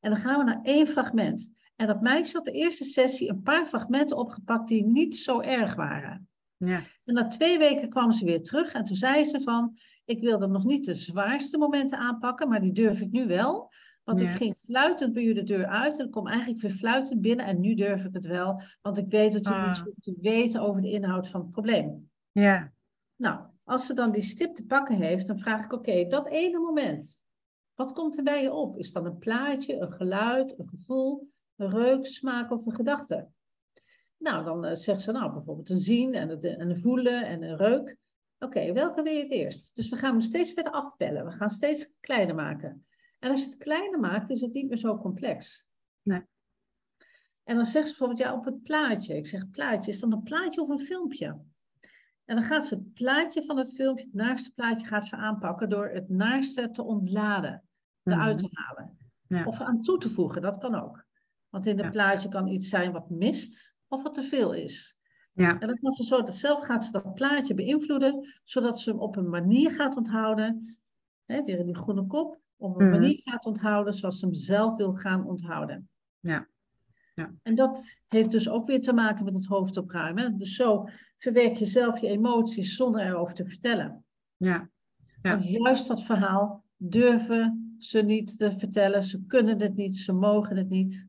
[0.00, 1.52] En dan gaan we naar één fragment.
[1.76, 5.74] En dat meisje had de eerste sessie een paar fragmenten opgepakt die niet zo erg
[5.74, 6.28] waren.
[6.56, 6.80] Ja.
[7.04, 10.46] En na twee weken kwam ze weer terug en toen zei ze van, ik wilde
[10.46, 13.70] nog niet de zwaarste momenten aanpakken, maar die durf ik nu wel.
[14.04, 14.30] Want Ja.
[14.30, 17.60] ik ging fluitend bij u de deur uit en kom eigenlijk weer fluitend binnen en
[17.60, 19.66] nu durf ik het wel, want ik weet dat u Ah.
[19.68, 22.10] iets hoeft te weten over de inhoud van het probleem.
[22.32, 22.72] Ja.
[23.16, 26.58] Nou, als ze dan die stip te pakken heeft, dan vraag ik, oké, dat ene
[26.58, 27.22] moment,
[27.74, 28.78] wat komt er bij je op?
[28.78, 33.28] Is dat een plaatje, een geluid, een gevoel, een reuk, smaak of een gedachte?
[34.18, 37.56] Nou, dan eh, zegt ze, nou, bijvoorbeeld een zien en en een voelen en een
[37.56, 37.96] reuk.
[38.38, 39.76] Oké, welke wil je het eerst?
[39.76, 41.24] Dus we gaan hem steeds verder afpellen.
[41.24, 42.86] We gaan steeds kleiner maken.
[43.18, 45.66] En als je het kleiner maakt, is het niet meer zo complex.
[46.02, 46.22] Nee.
[47.44, 49.16] En dan zegt ze bijvoorbeeld, ja, op het plaatje.
[49.16, 51.26] Ik zeg, plaatje, is dan een plaatje of een filmpje?
[52.24, 55.68] En dan gaat ze het plaatje van het filmpje, het naaste plaatje, gaat ze aanpakken
[55.68, 57.64] door het naaste te ontladen,
[58.02, 58.98] eruit te halen.
[59.28, 59.44] Ja.
[59.44, 61.04] Of aan toe te voegen, dat kan ook.
[61.48, 61.90] Want in een Ja.
[61.90, 64.95] plaatje kan iets zijn wat mist of wat te veel is.
[65.36, 65.58] Ja.
[65.58, 69.16] En dan gaat ze zo, zelf gaat ze dat plaatje beïnvloeden, zodat ze hem op
[69.16, 70.78] een manier gaat onthouden,
[71.24, 72.98] hè, die, die groene kop, op een Mhm.
[72.98, 75.88] manier gaat onthouden zoals ze hem zelf wil gaan onthouden.
[76.20, 76.48] Ja.
[77.14, 77.34] Ja.
[77.42, 80.38] En dat heeft dus ook weer te maken met het hoofd opruimen.
[80.38, 84.04] Dus zo verwerk je zelf je emoties zonder erover te vertellen.
[84.36, 84.68] Ja.
[85.22, 85.30] Ja.
[85.30, 89.02] Want juist dat verhaal durven ze niet te vertellen.
[89.02, 91.08] Ze kunnen het niet, ze mogen het niet.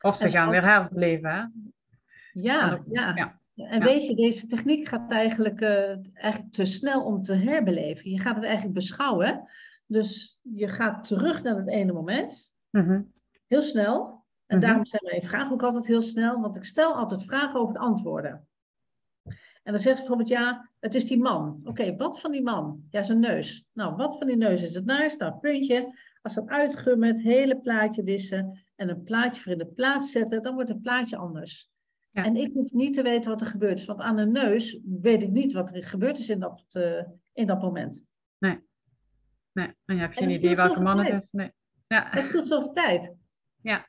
[0.00, 1.72] Of ze En gaan weer herbeleven?
[2.32, 3.16] Ja, ja.
[3.16, 3.40] ja.
[3.54, 3.84] En Ja.
[3.84, 8.10] weet je, deze techniek gaat eigenlijk, eh, eigenlijk te snel om te herbeleven.
[8.10, 9.48] Je gaat het eigenlijk beschouwen.
[9.86, 13.02] Dus je gaat terug naar het ene moment, Mhm.
[13.46, 14.24] heel snel.
[14.46, 14.66] En Mhm.
[14.66, 17.80] daarom zijn mijn vragen ook altijd heel snel, want ik stel altijd vragen over de
[17.80, 18.46] antwoorden.
[19.62, 21.60] En dan zegt ze bijvoorbeeld, ja, het is die man.
[21.64, 22.82] Oké, wat van die man?
[22.90, 23.66] Ja, zijn neus.
[23.72, 25.18] Nou, wat van die neus is het naast?
[25.18, 25.98] Nou, puntje.
[26.22, 30.42] Als dat uitgummen, het hele plaatje wissen en een plaatje voor in de plaats zetten,
[30.42, 31.70] dan wordt het plaatje anders.
[32.12, 32.24] Ja.
[32.24, 35.22] En ik hoef niet te weten wat er gebeurd is, want aan de neus weet
[35.22, 38.06] ik niet wat er gebeurd is in dat, eh, in dat moment.
[39.54, 41.28] Nee, en je hebt En geen idee welke man het is.
[41.30, 41.52] Nee.
[41.86, 42.06] Ja.
[42.10, 43.14] Het scheelt zoveel tijd.
[43.62, 43.88] Ja.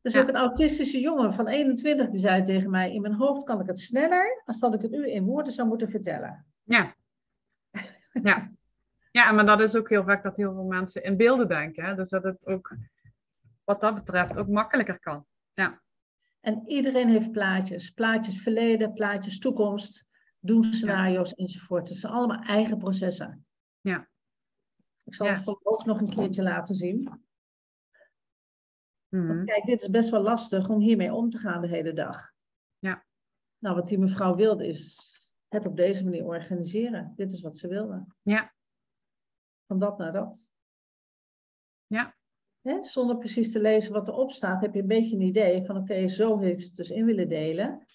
[0.00, 0.20] Dus Ja.
[0.20, 3.66] ook een autistische jongen van 21 die zei tegen mij: In mijn hoofd kan ik
[3.66, 6.46] het sneller als dat ik het u in woorden zou moeten vertellen.
[6.62, 6.94] Ja.
[8.22, 8.50] Ja.
[9.10, 11.84] Ja, maar dat is ook heel vaak dat heel veel mensen in beelden denken.
[11.84, 11.94] Hè?
[11.94, 12.76] Dus dat het ook,
[13.64, 15.26] wat dat betreft, ook makkelijker kan.
[16.40, 20.06] En iedereen heeft plaatjes: plaatjes verleden, plaatjes toekomst,
[20.38, 21.88] doemscenario's enzovoort.
[21.88, 23.46] Het zijn allemaal eigen processen.
[23.80, 24.08] Ja.
[25.04, 25.32] Ik zal Ja.
[25.32, 27.22] het ook nog een keertje laten zien.
[29.08, 29.44] Mhm.
[29.44, 32.32] Kijk, dit is best wel lastig om hiermee om te gaan de hele dag.
[32.78, 33.06] Ja.
[33.58, 35.08] Nou, wat die mevrouw wilde is
[35.48, 37.12] het op deze manier organiseren.
[37.16, 38.06] Dit is wat ze wilde.
[38.22, 38.54] Ja.
[39.66, 40.50] Van dat naar dat.
[41.86, 42.16] Ja.
[42.62, 45.76] Hè, zonder precies te lezen wat erop staat, heb je een beetje een idee van
[45.76, 47.86] oké, zo heeft ze het dus in willen delen.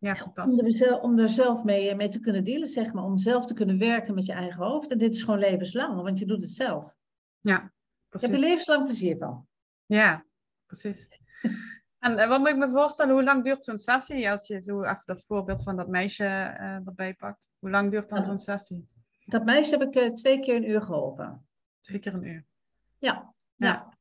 [0.00, 0.58] Ja, Om fantastisch.
[0.62, 3.04] er, zelf, om er zelf mee, mee te kunnen dealen, zeg maar.
[3.04, 4.90] Om zelf te kunnen werken met je eigen hoofd.
[4.90, 6.96] En dit is gewoon levenslang, want je doet het zelf.
[7.40, 7.62] Ja, Daar
[8.08, 8.44] heb je precies.
[8.44, 9.46] levenslang plezier van.
[9.86, 10.24] Ja,
[10.66, 11.08] precies.
[11.98, 14.30] En eh, wat moet ik me voorstellen, hoe lang duurt zo'n sessie?
[14.30, 17.40] Als je zo even dat voorbeeld van dat meisje eh, erbij pakt.
[17.58, 18.24] Hoe lang duurt dan Ja.
[18.24, 18.88] zo'n sessie?
[19.24, 21.47] Dat meisje heb ik eh, twee keer een uur geholpen.
[21.88, 22.44] Twee keer een uur.
[22.98, 23.66] Ja, Ja.
[23.68, 23.96] ja.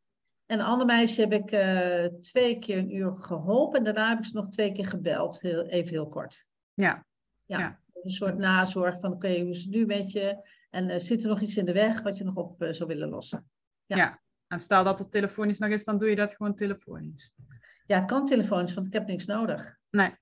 [0.45, 3.77] En een ander meisje heb ik eh, twee keer een uur geholpen.
[3.77, 6.45] En daarna heb ik ze nog twee keer gebeld, heel, even heel kort.
[6.73, 7.05] Ja,
[7.45, 7.79] Ja, Ja.
[8.03, 10.49] een soort nazorg van oké, hoe is het nu met je?
[10.69, 12.89] En eh, zit er nog iets in de weg wat je nog op eh, zou
[12.89, 13.49] willen lossen?
[13.85, 13.95] Ja.
[13.97, 14.21] ja.
[14.47, 17.31] En stel dat het telefonisch nog is, dan doe je dat gewoon telefonisch.
[17.85, 19.77] Ja, het kan telefonisch, want ik heb niks nodig.
[19.89, 20.15] Nee.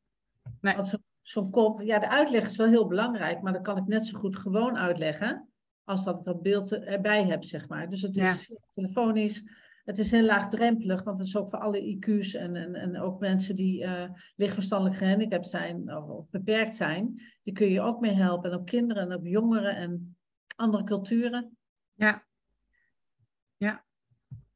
[0.62, 0.75] Nee.
[0.75, 3.86] Want zo- zo'n kop, ja, de uitleg is wel heel belangrijk, maar dat kan ik
[3.88, 5.49] net zo goed gewoon uitleggen.
[5.86, 7.89] Als dat ik dat beeld erbij heb, zeg maar.
[7.89, 9.43] Dus het is telefonisch.
[9.84, 13.19] Het is heel laagdrempelig, want het is ook voor alle IQ's en, en, en ook
[13.19, 17.21] mensen die eh lichtverstandelijk gehandicapt zijn of, of beperkt zijn.
[17.43, 18.52] Die kun je ook mee helpen.
[18.52, 20.17] En ook kinderen en ook jongeren en
[20.56, 21.58] andere culturen.
[21.93, 22.26] Ja.
[23.58, 23.86] Ja.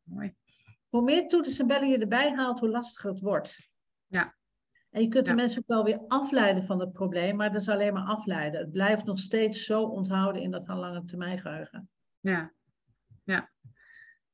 [0.03, 0.35] Mooi.
[0.89, 3.69] Hoe meer toeters en bellen je erbij haalt, hoe lastiger het wordt.
[4.07, 4.37] Ja.
[4.99, 5.37] En je kunt de Ja.
[5.37, 8.59] mensen ook wel weer afleiden van het probleem, maar dat is alleen maar afleiden.
[8.59, 11.89] Het blijft nog steeds zo onthouden in dat lange termijn geheugen.
[12.19, 12.51] Ja.
[13.23, 13.49] Ja.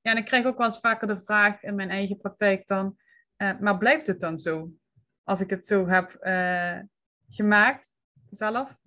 [0.01, 2.97] Ja, en ik krijg ook wel eens vaker de vraag in mijn eigen praktijk dan,
[3.35, 4.71] eh, maar blijft het dan zo?
[5.23, 6.79] Als ik het zo heb eh,
[7.29, 7.93] gemaakt
[8.29, 8.77] zelf,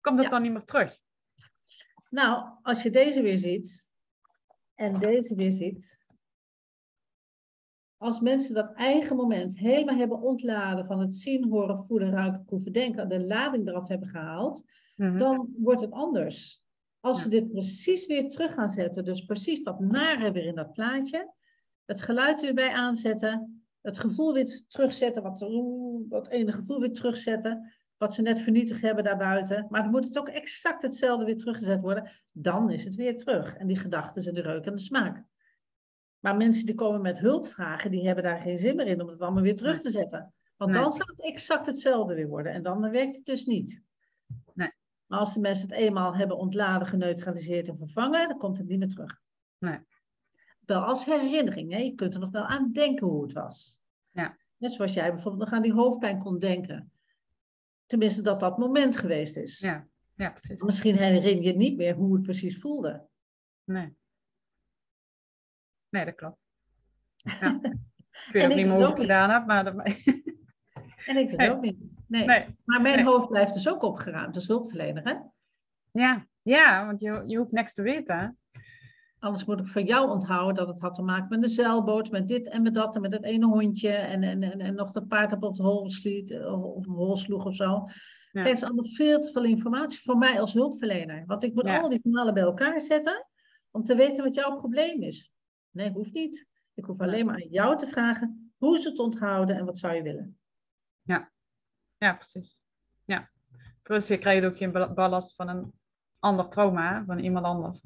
[0.00, 0.30] komt het Ja.
[0.30, 0.98] dan niet meer terug?
[2.10, 3.90] Nou, als je deze weer ziet
[4.74, 6.03] en deze weer ziet.
[8.04, 12.72] Als mensen dat eigen moment helemaal hebben ontladen van het zien, horen, voelen, ruiken, proeven,
[12.72, 14.64] denken, de lading eraf hebben gehaald,
[14.96, 15.18] Mhm.
[15.18, 16.62] dan wordt het anders.
[17.00, 20.72] Als ze dit precies weer terug gaan zetten, dus precies dat nare weer in dat
[20.72, 21.32] plaatje,
[21.84, 25.38] het geluid weer bij aanzetten, het gevoel weer terugzetten, wat,
[26.08, 30.18] dat ene gevoel weer terugzetten, wat ze net vernietigd hebben daarbuiten, maar dan moet het
[30.18, 33.56] ook exact hetzelfde weer teruggezet worden, dan is het weer terug.
[33.56, 35.24] En die gedachten en de reuk en de smaak.
[36.24, 39.20] Maar mensen die komen met hulpvragen, die hebben daar geen zin meer in om het
[39.20, 40.32] allemaal weer terug te zetten.
[40.56, 40.82] Want Nee.
[40.82, 42.52] dan zou het exact hetzelfde weer worden.
[42.52, 43.82] En dan werkt het dus niet.
[44.54, 44.72] Nee.
[45.06, 48.78] Maar als de mensen het eenmaal hebben ontladen, geneutraliseerd en vervangen, dan komt het niet
[48.78, 49.20] meer terug.
[49.58, 49.78] Nee.
[50.60, 51.72] Wel als herinnering.
[51.72, 51.78] Hè?
[51.78, 53.78] Je kunt er nog wel aan denken hoe het was.
[54.10, 54.36] Ja.
[54.56, 56.92] Net zoals jij bijvoorbeeld nog aan die hoofdpijn kon denken.
[57.86, 59.58] Tenminste, dat dat moment geweest is.
[59.58, 60.62] Ja, ja, precies.
[60.62, 63.06] Misschien herinner je niet meer hoe het precies voelde.
[63.64, 63.96] Nee.
[65.94, 66.36] Nee, dat klopt.
[67.40, 67.58] Ja.
[68.26, 69.74] Ik weet ook niet meer hoe ik het gedaan heb, maar dat...
[71.06, 71.46] En ik doe Nee.
[71.48, 71.76] het ook niet.
[72.08, 72.24] Nee.
[72.24, 72.56] Nee.
[72.64, 73.04] Maar mijn Nee.
[73.04, 75.02] hoofd blijft dus ook opgeruimd als hulpverlener.
[75.04, 75.14] Hè?
[76.02, 78.18] Ja, ja, want je, je hoeft niks te weten.
[78.18, 78.28] hè?
[79.18, 82.28] Anders moet ik van jou onthouden dat het had te maken met een zeilboot, met
[82.28, 85.08] dit en met dat en met dat ene hondje en, en, en, en nog dat
[85.08, 87.64] paard op het hol sliet, eh, of een hol sloeg of zo.
[87.64, 87.84] Ja.
[88.32, 91.24] Kijk, het is allemaal veel te veel informatie voor mij als hulpverlener.
[91.26, 91.80] Want ik moet Ja.
[91.80, 93.26] al die verhalen bij elkaar zetten
[93.70, 95.32] om te weten wat jouw probleem is.
[95.74, 96.46] Nee, hoeft niet.
[96.74, 99.94] Ik hoef alleen maar aan jou te vragen hoe ze het onthouden en wat zou
[99.94, 100.38] je willen.
[101.98, 102.58] Ja, precies.
[103.04, 103.30] Ja.
[103.82, 105.72] Plus je krijgt ook geen bal- ballast van een
[106.18, 107.80] ander trauma, van iemand anders.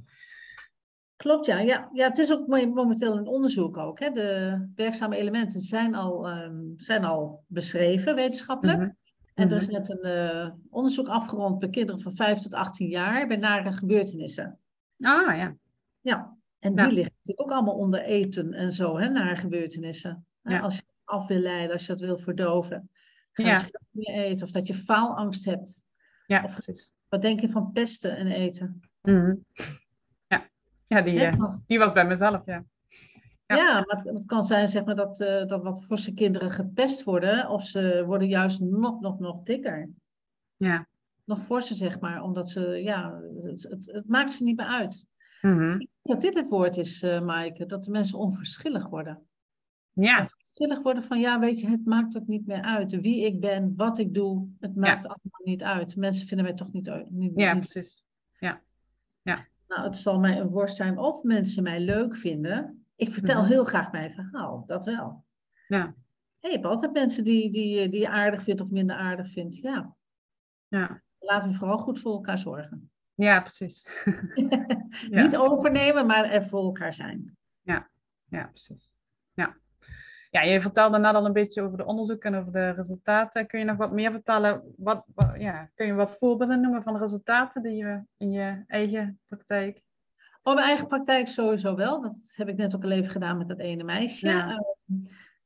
[1.17, 1.59] Klopt, ja.
[1.59, 1.89] ja.
[1.93, 3.99] Ja, het is ook mo- momenteel een onderzoek ook.
[4.01, 4.11] Hè.
[4.11, 8.79] De werkzame elementen zijn al, ehm, zijn al beschreven wetenschappelijk.
[8.79, 8.91] Mhm.
[9.35, 9.73] En er is Mhm.
[9.77, 14.59] net een eh, onderzoek afgerond bij kinderen van 5 tot 18 jaar bij nare gebeurtenissen.
[15.01, 15.57] Ah, ja.
[16.01, 16.85] Ja, en Ja.
[16.85, 20.27] die liggen natuurlijk ook allemaal onder eten en zo, hè, nare gebeurtenissen.
[20.43, 20.61] Ja.
[20.61, 22.91] Als je af wil leiden, als je dat wil verdoven.
[23.33, 23.53] Ga Ja.
[23.53, 24.47] misschien meer eten.
[24.47, 25.85] Of dat je faalangst hebt.
[26.27, 26.93] Ja, Of- precies.
[27.09, 28.81] Wat denk je van pesten en eten?
[29.03, 29.35] Mhm.
[30.27, 30.49] Ja,
[30.87, 32.65] ja die, Net eh, die was bij mezelf, ja.
[33.47, 33.73] Ja, Ja.
[33.75, 37.49] maar het, het kan zijn zeg maar, dat, eh, dat wat forse kinderen gepest worden.
[37.49, 39.91] Of ze worden juist nog, nog, nog dikker.
[40.57, 40.87] Ja.
[41.25, 42.23] Nog forser, zeg maar.
[42.23, 45.07] Omdat ze, ja, het, het, het maakt ze niet meer uit.
[45.41, 45.79] Mhm.
[46.09, 47.67] Dat dit het woord is, eh Maaike.
[47.67, 49.27] Dat de mensen onverschillig worden.
[49.93, 53.01] Ja, Onverschillig worden van, ja, weet je, het maakt ook niet meer uit.
[53.01, 55.97] Wie ik ben, wat ik doe, het maakt allemaal niet uit.
[55.97, 57.11] Mensen vinden mij toch niet uit.
[57.11, 58.05] Niet, ja, niet- precies.
[59.67, 62.87] nou, het zal mij een worst zijn of mensen mij leuk vinden.
[62.97, 63.49] Ik vertel Mhm.
[63.51, 65.25] heel graag mijn verhaal, dat wel.
[65.67, 65.95] Ja,
[66.41, 69.57] Hey, je hebt altijd mensen die, die, die je aardig vindt of minder aardig vindt.
[69.57, 69.97] Ja,
[70.69, 71.03] ja.
[71.19, 72.91] laten we vooral goed voor elkaar zorgen.
[73.27, 73.87] Ja precies.
[75.11, 75.23] Ja.
[75.23, 77.37] Niet overnemen, maar er voor elkaar zijn.
[78.31, 78.91] Ja, precies.
[79.35, 79.57] Ja.
[80.31, 83.47] Ja, je vertelde net al een beetje over de onderzoek en over de resultaten.
[83.47, 84.63] Kun je nog wat meer vertellen?
[84.77, 89.21] Wat, wat- ja, kun je wat voorbeelden noemen van resultaten die je in je eigen
[89.27, 89.83] praktijk?
[90.43, 92.01] Op mijn eigen praktijk sowieso wel.
[92.03, 94.27] Dat heb ik net ook al even gedaan met dat ene meisje.
[94.29, 94.49] Ja.
[94.51, 94.59] Eh,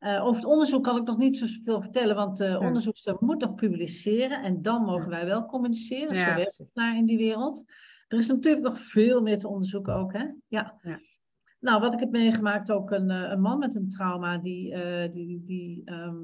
[0.02, 2.64] eh, over het onderzoek kan ik nog niet zoveel vertellen, want de Hm.
[2.64, 4.42] onderzoekster moet nog publiceren.
[4.42, 6.16] En dan mogen wij wel communiceren.
[6.16, 7.64] Zo Ja, werkt het daar in die wereld.
[8.08, 10.24] Er is natuurlijk nog veel meer te onderzoeken ook, hè?
[10.48, 10.78] Ja.
[10.82, 10.98] Ja.
[11.60, 14.74] Nou, wat ik heb meegemaakt, ook een, eh, een man met een trauma, die,
[15.12, 16.18] die, die, ehm,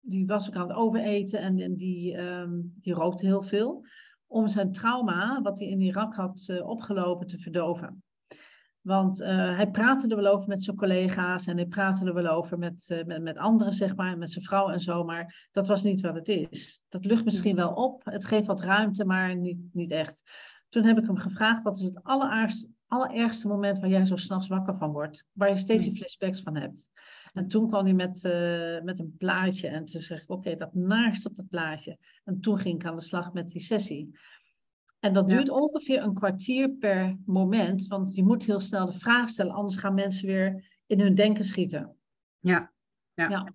[0.00, 3.86] die was ook aan het overeten en, en die, ehm, die rookte heel veel.
[4.26, 8.02] Om zijn trauma, wat hij in Irak had opgelopen, te verdoven.
[8.86, 12.26] Want eh, hij praatte er wel over met zijn collega's en hij praatte er wel
[12.26, 15.66] over met, eh, met, met anderen, zeg maar, met zijn vrouw en zo, maar dat
[15.66, 16.80] was niet wat het is.
[16.88, 20.22] Dat lucht misschien wel op, het geeft wat ruimte, maar niet, niet echt.
[20.68, 24.48] Toen heb ik hem gevraagd, wat is het allerergste, allerergste moment waar jij zo s'nachts
[24.48, 26.90] wakker van wordt, waar je steeds die flashbacks van hebt.
[27.32, 30.74] En toen kwam hij met, eh, met een plaatje en toen zeg ik, oké, dat
[30.74, 31.98] naast op dat plaatje.
[32.24, 34.18] En toen ging ik aan de slag met die sessie.
[35.00, 35.36] En dat Ja.
[35.36, 39.76] duurt ongeveer een kwartier per moment, want je moet heel snel de vraag stellen, anders
[39.76, 41.96] gaan mensen weer in hun denken schieten.
[42.38, 42.72] Ja.
[43.14, 43.52] Ja.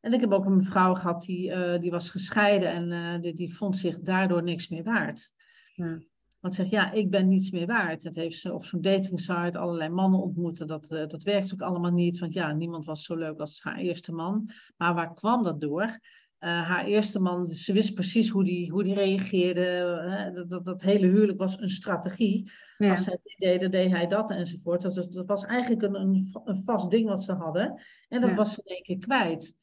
[0.00, 3.34] En ik heb ook een mevrouw gehad die, eh, die was gescheiden en eh, die,
[3.34, 5.32] die vond zich daardoor niks meer waard.
[5.74, 5.98] Ja.
[6.40, 8.02] Want zegt, ja, ik ben niets meer waard.
[8.02, 10.66] Dat heeft ze op zo'n datingsite allerlei mannen ontmoeten.
[10.66, 12.18] Dat, eh, dat werkt ook allemaal niet.
[12.18, 14.50] Want ja, niemand was zo leuk als haar eerste man.
[14.76, 15.98] Maar waar kwam dat door?
[16.44, 19.60] Eh, haar eerste man, ze wist precies hoe die, hoe die reageerde.
[20.08, 22.50] hè, dat, dat, dat hele huwelijk was een strategie.
[22.78, 22.90] Ja.
[22.90, 24.82] Als zij dit deed, dan deed hij dat enzovoort.
[24.82, 27.80] Dat, was eigenlijk een, een, een vast ding wat ze hadden.
[28.08, 28.36] En dat Ja.
[28.36, 29.54] was ze in één keer kwijt.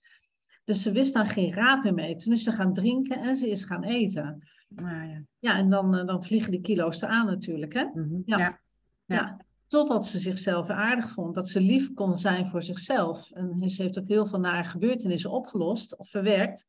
[0.63, 2.15] Dus ze wist daar geen raad meer mee.
[2.15, 4.47] Toen is ze gaan drinken en ze is gaan eten.
[4.75, 5.21] Ah, ja.
[5.39, 7.73] Ja, en dan, eh, dan vliegen die kilo's eraan natuurlijk.
[7.73, 7.83] Hè?
[7.93, 8.21] Mhm.
[8.25, 8.59] Ja.
[9.05, 9.37] Ja.
[9.71, 13.31] Totdat ze zichzelf aardig vond, dat ze lief kon zijn voor zichzelf.
[13.31, 16.65] En ze heeft ook heel veel nare gebeurtenissen opgelost of verwerkt.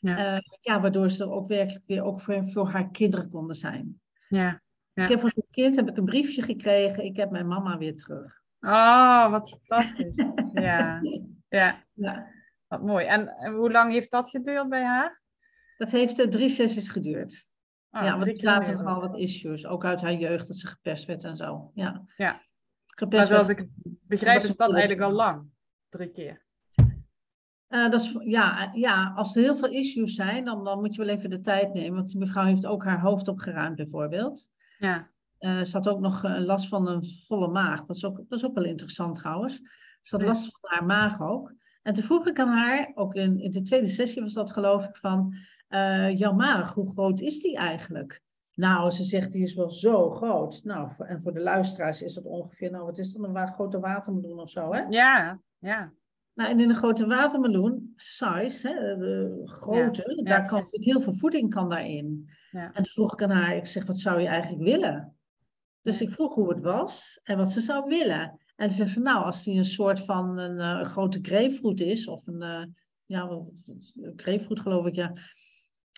[0.00, 0.34] Ja.
[0.34, 4.00] Uh, ja, waardoor ze er ook werkelijk weer ook voor, voor haar kinderen konden zijn.
[4.28, 4.62] Ja.
[4.92, 5.02] ja.
[5.02, 7.04] Ik heb voor zo'n kind heb ik een briefje gekregen.
[7.04, 8.42] Ik heb mijn mama weer terug.
[8.60, 10.24] Oh, wat fantastisch.
[10.52, 11.00] ja.
[11.48, 11.84] ja.
[11.92, 12.26] ja.
[12.66, 13.06] Wat mooi.
[13.06, 15.22] En hoe lang heeft dat geduurd bij haar?
[15.76, 17.46] Dat heeft uh, drie sessies geduurd.
[17.96, 19.66] Oh, ja, want ik later nogal wat issues.
[19.66, 21.70] Ook uit haar jeugd, dat ze gepest werd en zo.
[21.74, 22.04] Ja.
[22.16, 22.42] ja.
[22.86, 23.68] Gepest maar zoals ik
[24.02, 25.44] begrijp, is dat eigenlijk al lang.
[25.88, 26.44] Drie keer.
[27.68, 31.04] Uh, dat is, ja, ja, als er heel veel issues zijn, dan, dan moet je
[31.04, 31.94] wel even de tijd nemen.
[31.94, 34.50] Want die mevrouw heeft ook haar hoofd opgeruimd, bijvoorbeeld.
[34.78, 35.10] Ja.
[35.40, 37.84] Uh, ze had ook nog uh, last van een volle maag.
[37.84, 39.56] Dat is ook, dat is ook wel interessant trouwens.
[40.02, 41.54] Ze had last van haar maag ook.
[41.82, 44.84] En toen vroeg ik aan haar, ook in, in de tweede sessie was dat geloof
[44.84, 45.34] ik, van...
[46.16, 48.20] jouw maag, hoe groot is die eigenlijk?
[48.54, 50.60] Nou, ze zegt, die is wel zo groot.
[50.64, 53.80] Nou, voor, en voor de luisteraars is dat ongeveer, nou, wat is dat, een grote
[53.80, 54.80] watermeloen of zo, hè?
[54.80, 55.92] Ja, ja.
[56.34, 61.50] Nou, en in een grote watermeloen, size, hè, de grootte, daar kan heel veel voeding
[61.50, 62.30] kan daarin.
[62.50, 65.16] En toen vroeg ik aan haar, ik zeg, wat zou je eigenlijk willen?
[65.82, 68.40] Dus ik vroeg hoe het was en wat ze zou willen.
[68.56, 72.08] En toen zegt ze, nou, als die een soort van een, uh, grote grapefruit is,
[72.08, 72.64] of een, uh,
[73.06, 73.42] ja,
[74.16, 75.12] grapefruit geloof ik, ja.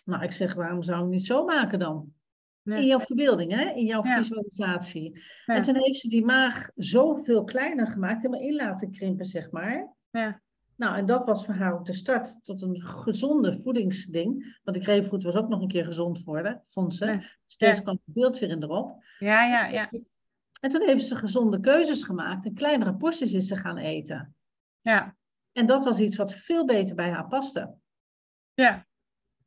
[0.09, 2.13] Nou, ik zeg, waarom zou ik niet zo maken dan?
[2.63, 3.69] In jouw verbeelding, hè?
[3.69, 5.21] in jouw visualisatie.
[5.45, 9.93] En toen heeft ze die maag zoveel kleiner gemaakt, helemaal in laten krimpen, zeg maar.
[10.09, 10.41] Ja.
[10.75, 14.59] Nou, en dat was voor haar ook de start tot een gezonde voedingsding.
[14.63, 17.19] Want de grapefruit was ook nog een keer gezond voor vond ze.
[17.45, 19.03] Steeds kwam het beeld weer in erop.
[19.19, 19.89] Ja, ja, ja.
[20.59, 24.35] En toen heeft ze gezonde keuzes gemaakt en kleinere porties is ze gaan eten.
[24.81, 25.15] Ja.
[25.51, 27.75] En dat was iets wat veel beter bij haar paste.
[28.53, 28.87] Ja.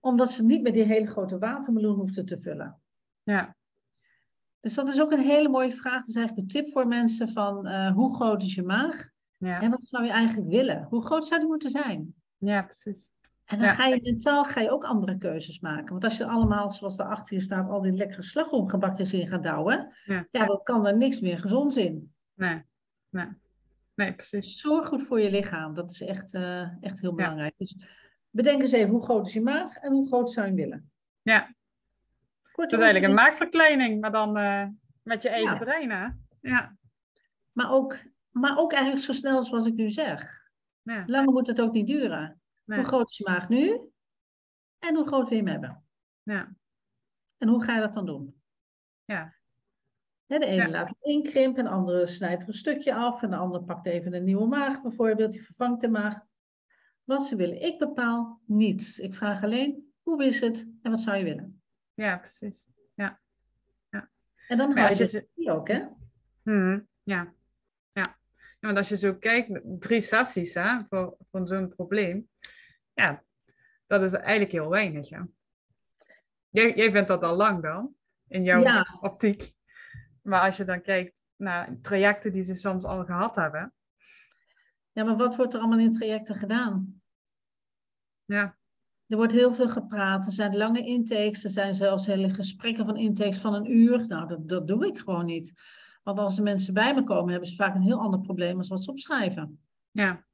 [0.03, 2.81] Omdat ze niet met die hele grote watermeloen hoefde te vullen.
[3.23, 3.57] Ja.
[4.61, 5.99] Dus dat is ook een hele mooie vraag.
[5.99, 9.09] Dat is eigenlijk een tip voor mensen van uh, hoe groot is je maag?
[9.39, 9.61] Ja.
[9.61, 10.87] En wat zou je eigenlijk willen?
[10.91, 12.15] Hoe groot zou die moeten zijn?
[12.37, 13.13] Ja, precies.
[13.45, 15.91] En dan ga je mentaal ga je ook andere keuzes maken.
[15.91, 19.43] Want als je allemaal, zoals daar achter je staat, al die lekkere slagroomgebakjes in gaat
[19.43, 20.27] douwen, ja.
[20.31, 22.15] ja, dan kan er niks meer gezond in.
[22.35, 22.63] Nee,
[23.09, 23.27] nee.
[23.95, 24.61] nee precies.
[24.61, 25.75] Zorg goed voor je lichaam.
[25.75, 27.55] Dat is echt, uh, echt heel belangrijk.
[27.57, 27.77] Dus
[28.33, 30.91] bedenk eens even, hoe groot is je maag en hoe groot zou je willen?
[31.23, 31.55] Ja,
[32.53, 34.67] Kort dat is eigenlijk een maagverkleining, maar dan uh,
[35.03, 35.59] met je eigen ja.
[35.59, 36.09] brein, hè?
[36.41, 36.77] Ja.
[37.53, 37.99] Maar ook,
[38.31, 40.51] maar ook eigenlijk zo snel zoals ik nu zeg.
[40.83, 41.03] Ja.
[41.07, 42.41] Langer moet het ook niet duren.
[42.65, 42.79] Nee.
[42.79, 43.81] Hoe groot is je maag nu?
[44.79, 45.85] En hoe groot wil je hem hebben?
[46.23, 46.55] Ja.
[47.39, 48.43] En hoe ga je dat dan doen?
[49.05, 49.35] Ja.
[50.27, 53.65] de ene laat het inkrimpen, de andere snijdt er een stukje af en de andere
[53.65, 56.21] pakt even een nieuwe maag bijvoorbeeld, die vervangt de maag.
[57.05, 57.63] Wat ze willen.
[57.63, 58.99] Ik bepaal niets.
[58.99, 61.63] Ik vraag alleen, hoe is het en wat zou je willen?
[61.95, 62.67] Ja, precies.
[62.95, 63.21] Ja.
[63.91, 64.11] ja.
[64.49, 65.29] En dan ga je ze...
[65.35, 65.87] die ook, hè?
[66.43, 67.33] Hmm, ja.
[67.93, 68.17] ja.
[68.61, 72.29] Ja, want als je zo kijkt, drie sessies hè, voor, voor zo'n probleem,
[72.95, 73.23] ja,
[73.87, 75.09] dat is eigenlijk heel weinig.
[76.49, 77.95] Jij, jij vindt dat al lang dan,
[78.29, 79.53] in jouw optiek.
[80.23, 83.73] Maar als je dan kijkt naar trajecten die ze soms al gehad hebben.
[84.93, 87.03] Ja, maar wat wordt er allemaal in trajecten gedaan?
[88.25, 88.57] Ja.
[89.07, 90.27] Er wordt heel veel gepraat.
[90.27, 91.45] Er zijn lange intakes.
[91.45, 94.07] Er zijn zelfs hele gesprekken van intakes van een uur.
[94.07, 95.55] Nou, dat, dat doe ik gewoon niet.
[96.03, 98.69] Want als de mensen bij me komen, hebben ze vaak een heel ander probleem dan
[98.69, 99.61] wat ze opschrijven.
[99.91, 100.25] Ja.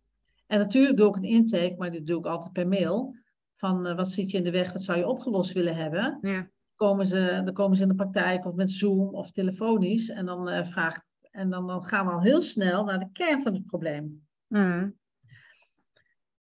[0.47, 3.17] En natuurlijk doe ik een intake, maar die doe ik altijd per mail.
[3.55, 6.19] Van uh, wat zit je in de weg, wat zou je opgelost willen hebben?
[6.23, 6.49] Ja.
[6.75, 10.09] Komen ze, dan komen ze in de praktijk of met Zoom of telefonisch.
[10.09, 13.43] En dan, uh, vraag, en dan, dan gaan we al heel snel naar de kern
[13.43, 14.28] van het probleem.
[14.49, 14.97] Mm.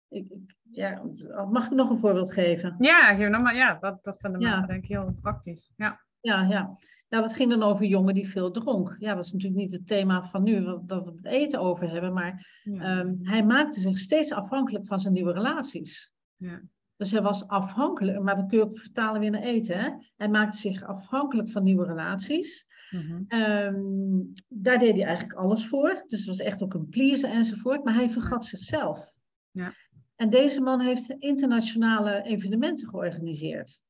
[0.09, 1.02] Ik, ik, ja,
[1.50, 2.76] mag ik nog een voorbeeld geven?
[2.78, 4.66] Ja, geef nog maar, ja dat, dat vinden mensen ja.
[4.66, 5.72] denk ik heel praktisch.
[5.76, 6.02] Ja.
[6.20, 6.76] Ja, ja.
[7.09, 8.96] ja, dat ging dan over jongen die veel dronk.
[8.98, 12.12] Ja, dat is natuurlijk niet het thema van nu, dat we het eten over hebben.
[12.12, 13.00] Maar ja.
[13.00, 16.12] um, hij maakte zich steeds afhankelijk van zijn nieuwe relaties.
[16.37, 16.61] Ja.
[16.96, 19.78] Dus hij was afhankelijk, maar dan kun je ook vertalen weer naar eten.
[19.78, 19.90] Hè?
[20.16, 22.66] Hij maakte zich afhankelijk van nieuwe relaties.
[22.94, 23.40] Mm -hmm.
[23.40, 26.04] um, daar deed hij eigenlijk alles voor.
[26.07, 27.85] Dus het was echt ook een pleaser enzovoort.
[27.85, 29.12] Maar hij vergat zichzelf.
[29.50, 29.72] Ja.
[30.16, 33.83] En deze man heeft internationale evenementen georganiseerd.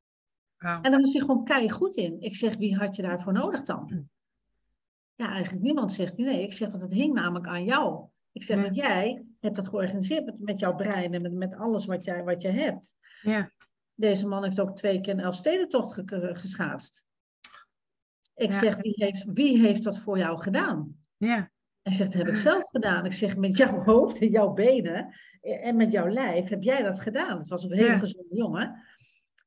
[0.59, 0.71] Wow.
[0.83, 2.21] En daar was hij gewoon keihard goed in.
[2.21, 4.09] Ik zeg, wie had je daarvoor nodig dan?
[5.15, 6.43] Ja, eigenlijk niemand zegt nee.
[6.43, 8.07] Ik zeg, want het hing namelijk aan jou.
[8.33, 11.85] Ik zeg, want jij hebt dat georganiseerd met, met jouw brein en met, met alles
[11.85, 12.95] wat jij, wat je hebt.
[13.23, 13.51] Ja.
[13.95, 17.04] Deze man heeft ook twee keer een Elfstedentocht ge geschaatst.
[18.35, 18.59] Ik ja.
[18.59, 20.97] zeg, wie heeft, wie heeft dat voor jou gedaan?
[21.17, 21.51] Ja.
[21.83, 23.05] Hij zegt, dat heb ik zelf gedaan.
[23.05, 27.01] Ik zeg, met jouw hoofd en jouw benen en met jouw lijf heb jij dat
[27.01, 27.39] gedaan.
[27.39, 27.99] Het was een hele ja.
[27.99, 28.83] gezonde jongen.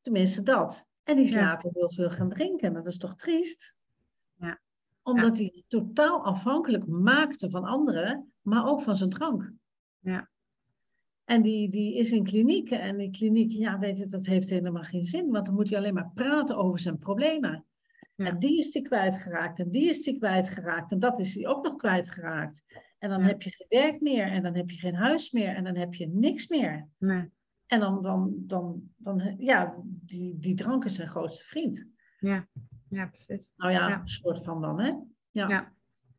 [0.02, 0.88] Tenminste dat.
[1.04, 1.42] En die is ja.
[1.42, 2.74] later heel veel gaan drinken.
[2.74, 3.76] Dat is toch triest?
[4.34, 4.60] Ja.
[5.04, 9.52] Omdat hij totaal afhankelijk maakte van anderen, maar ook van zijn drank.
[10.00, 10.30] Ja.
[11.24, 12.72] En die, die is in kliniek.
[12.72, 15.32] En die kliniek, ja, weet je, dat heeft helemaal geen zin.
[15.32, 17.66] Want dan moet hij alleen maar praten over zijn problemen.
[18.18, 18.26] Ja.
[18.26, 19.60] En die is hij kwijtgeraakt.
[19.60, 20.92] En die is hij kwijtgeraakt.
[20.92, 22.64] En dat is hij ook nog kwijtgeraakt.
[23.00, 23.28] En dan Ja.
[23.28, 24.28] heb je geen werk meer.
[24.32, 25.56] En dan heb je geen huis meer.
[25.56, 26.88] En dan heb je niks meer.
[26.98, 27.30] Nee.
[27.66, 31.88] En dan, dan, dan, dan ja, die, die drank is zijn grootste vriend.
[32.20, 32.48] Ja.
[32.90, 33.52] Ja, precies.
[33.56, 34.00] Nou ja, Ja.
[34.00, 34.88] een soort van dan, hè?
[35.32, 35.50] Ja.
[35.50, 35.76] Ja.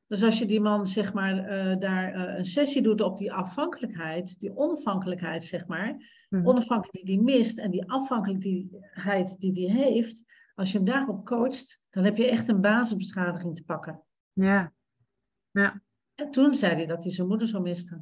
[0.07, 3.33] Dus als je die man, zeg maar, eh, daar eh, een sessie doet op die
[3.33, 6.47] afhankelijkheid, die onafhankelijkheid, zeg maar, Mhm.
[6.47, 10.25] onafhankelijk die die mist en die afhankelijkheid die die heeft,
[10.59, 14.03] als je hem daarop coacht, dan heb je echt een basisbeschadiging te pakken.
[14.33, 14.73] Ja.
[16.15, 18.01] En toen zei hij dat hij zijn moeder zo miste.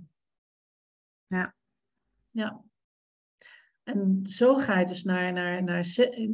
[1.26, 1.54] Ja.
[2.30, 2.64] Ja.
[3.82, 5.86] En zo ga je dus naar, naar, naar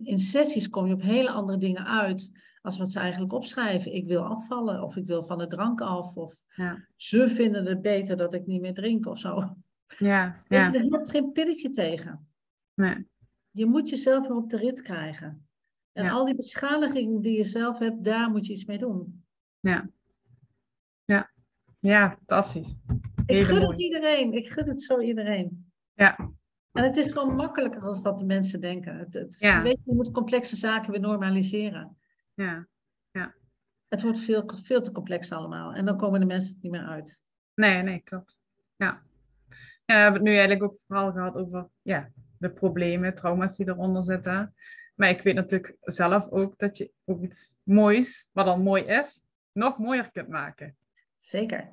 [0.02, 3.94] in sessies kom je op hele andere dingen uit als wat ze eigenlijk opschrijven.
[3.94, 6.86] Ik wil afvallen of ik wil van de drank af of Ja.
[6.96, 9.56] ze vinden het beter dat ik niet meer drink of zo.
[9.98, 10.42] Ja.
[10.48, 10.70] Ja.
[10.70, 12.28] je, er helpt geen pilletje tegen.
[12.74, 13.06] Nee.
[13.50, 15.46] Je moet jezelf weer op de rit krijgen.
[15.92, 16.10] En Ja.
[16.10, 19.24] al die beschadigingen die je zelf hebt, daar moet je iets mee doen.
[19.60, 19.88] Ja.
[21.04, 21.30] Ja.
[21.80, 22.74] Ja, fantastisch.
[23.26, 24.32] Ik gun het iedereen.
[24.32, 25.72] Ik gun het zo iedereen.
[25.94, 26.16] Ja.
[26.72, 28.98] En het is gewoon makkelijker als dat de mensen denken.
[28.98, 29.62] Het, het, Ja.
[29.62, 31.96] weet je, je moet complexe zaken weer normaliseren.
[32.34, 32.66] Ja.
[33.88, 35.72] Het wordt veel, veel te complex allemaal.
[35.74, 37.22] En dan komen de mensen het niet meer uit.
[37.54, 38.36] Nee, nee, klopt.
[38.76, 39.02] Ja.
[39.84, 43.68] Ja, we hebben het nu eigenlijk ook vooral gehad over ja, de problemen, trauma's die
[43.68, 44.54] eronder zitten.
[44.94, 49.22] Maar ik weet natuurlijk zelf ook dat je ook iets moois, wat al mooi is,
[49.52, 50.76] nog mooier kunt maken.
[51.18, 51.68] Zeker.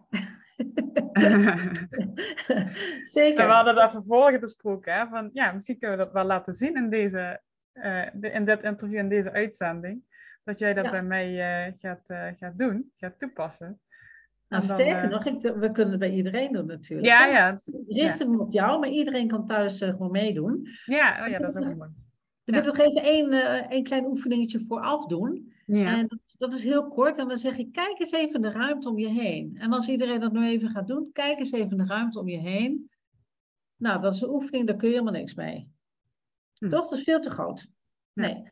[1.13, 1.71] en
[3.03, 3.45] Zeker.
[3.47, 6.75] we hadden dat vervolgens besproken, hè, van ja, misschien kunnen we dat wel laten zien
[6.75, 7.41] in, deze,
[7.71, 10.01] eh, de- in dit interview, in deze uitzending.
[10.43, 10.91] Dat jij dat Ja.
[10.91, 11.27] bij mij
[11.67, 13.79] eh, gaat, eh, gaat doen, gaat toepassen.
[14.47, 17.07] Nou, dan, sterker nog, ik, we kunnen het bij iedereen doen natuurlijk.
[17.07, 17.57] Ja, ja,
[17.87, 20.67] Richt hem op jou, maar iedereen kan thuis gewoon meedoen.
[20.85, 21.89] ja, oh, ja, dat is ook mooi.
[22.49, 22.61] Ik Ja.
[22.63, 25.53] wil nog even één, eh, één klein oefeningetje vooraf doen.
[25.65, 25.97] Ja.
[25.97, 27.17] En dat, dat is heel kort.
[27.17, 29.57] En dan zeg ik, kijk eens even de ruimte om je heen.
[29.59, 32.37] En als iedereen dat nu even gaat doen, kijk eens even de ruimte om je
[32.37, 32.89] heen.
[33.75, 35.67] Nou, dat is een oefening, daar kun je helemaal niks mee.
[36.57, 36.69] Hm.
[36.69, 36.87] Toch?
[36.89, 37.67] Dat is veel te groot.
[38.13, 38.27] Ja.
[38.27, 38.43] Nee.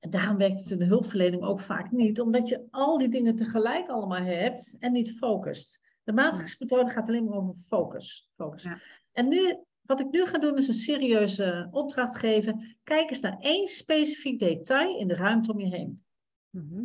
[0.00, 3.36] En daarom werkt het in de hulpverlening ook vaak niet, omdat je al die dingen
[3.36, 5.80] tegelijk allemaal hebt en niet focust.
[6.02, 8.30] De matrixmethode gaat alleen maar over focus.
[8.36, 8.62] focus.
[8.62, 8.80] Ja.
[9.12, 9.56] En nu,
[9.86, 12.76] wat ik nu ga doen, is een serieuze opdracht geven.
[12.82, 16.04] Kijk eens naar één specifiek detail in de ruimte om je heen.
[16.50, 16.84] Mhm.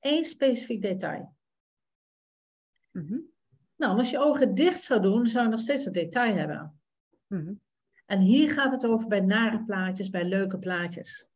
[0.00, 1.36] Eén specifiek detail.
[2.90, 3.18] Mhm.
[3.76, 6.80] Nou, als je ogen dicht zou doen, zou je nog steeds dat detail hebben.
[7.26, 7.52] Mhm.
[8.06, 11.26] En hier gaat het over bij nare plaatjes, bij leuke plaatjes.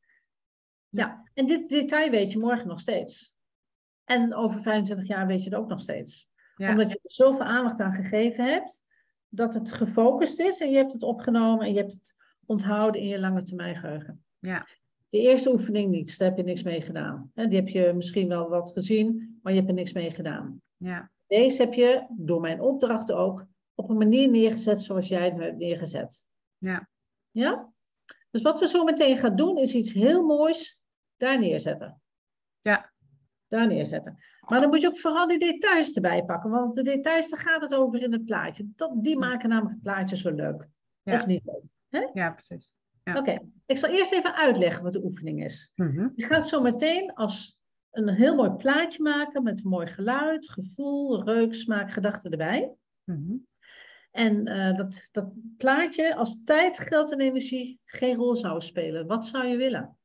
[0.88, 3.36] Ja, en dit detail weet je morgen nog steeds.
[4.04, 6.30] En over 25 jaar weet je het ook nog steeds.
[6.56, 6.70] Ja.
[6.70, 8.82] Omdat je er zoveel aandacht aan gegeven hebt,
[9.34, 12.14] dat het gefocust is en je hebt het opgenomen en je hebt het
[12.46, 14.24] onthouden in je lange termijn geheugen.
[14.38, 14.66] Ja.
[15.08, 17.30] De eerste oefening niet, daar heb je niks mee gedaan.
[17.34, 20.62] Die heb je misschien wel wat gezien, maar je hebt er niks mee gedaan.
[20.76, 21.10] Ja.
[21.26, 25.58] Deze heb je, door mijn opdrachten ook, op een manier neergezet zoals jij het hebt
[25.58, 26.26] neergezet.
[26.58, 26.88] Ja.
[27.30, 27.72] Ja?
[28.30, 30.80] Dus wat we zo meteen gaan doen, is iets heel moois
[31.16, 32.00] daar neerzetten.
[32.60, 32.92] Ja.
[33.52, 34.18] Daar neerzetten.
[34.48, 37.60] Maar dan moet je ook vooral die details erbij pakken, want de details, daar gaat
[37.60, 38.68] het over in het plaatje.
[38.76, 40.68] Dat, die maken namelijk het plaatje zo leuk.
[41.02, 41.14] Ja.
[41.14, 41.42] Of niet
[41.90, 42.10] leuk.
[42.12, 42.70] Ja, precies.
[43.04, 43.18] Ja.
[43.18, 45.72] Oké, ik zal eerst even uitleggen wat de oefening is.
[45.74, 46.08] Mhm.
[46.14, 51.24] Je gaat zo meteen als een heel mooi plaatje maken met een mooi geluid, gevoel,
[51.24, 52.72] reuk, smaak, gedachten erbij.
[53.04, 53.34] Mhm.
[54.10, 59.26] En eh, dat, dat plaatje, als tijd, geld en energie geen rol zou spelen, wat
[59.26, 59.96] zou je willen?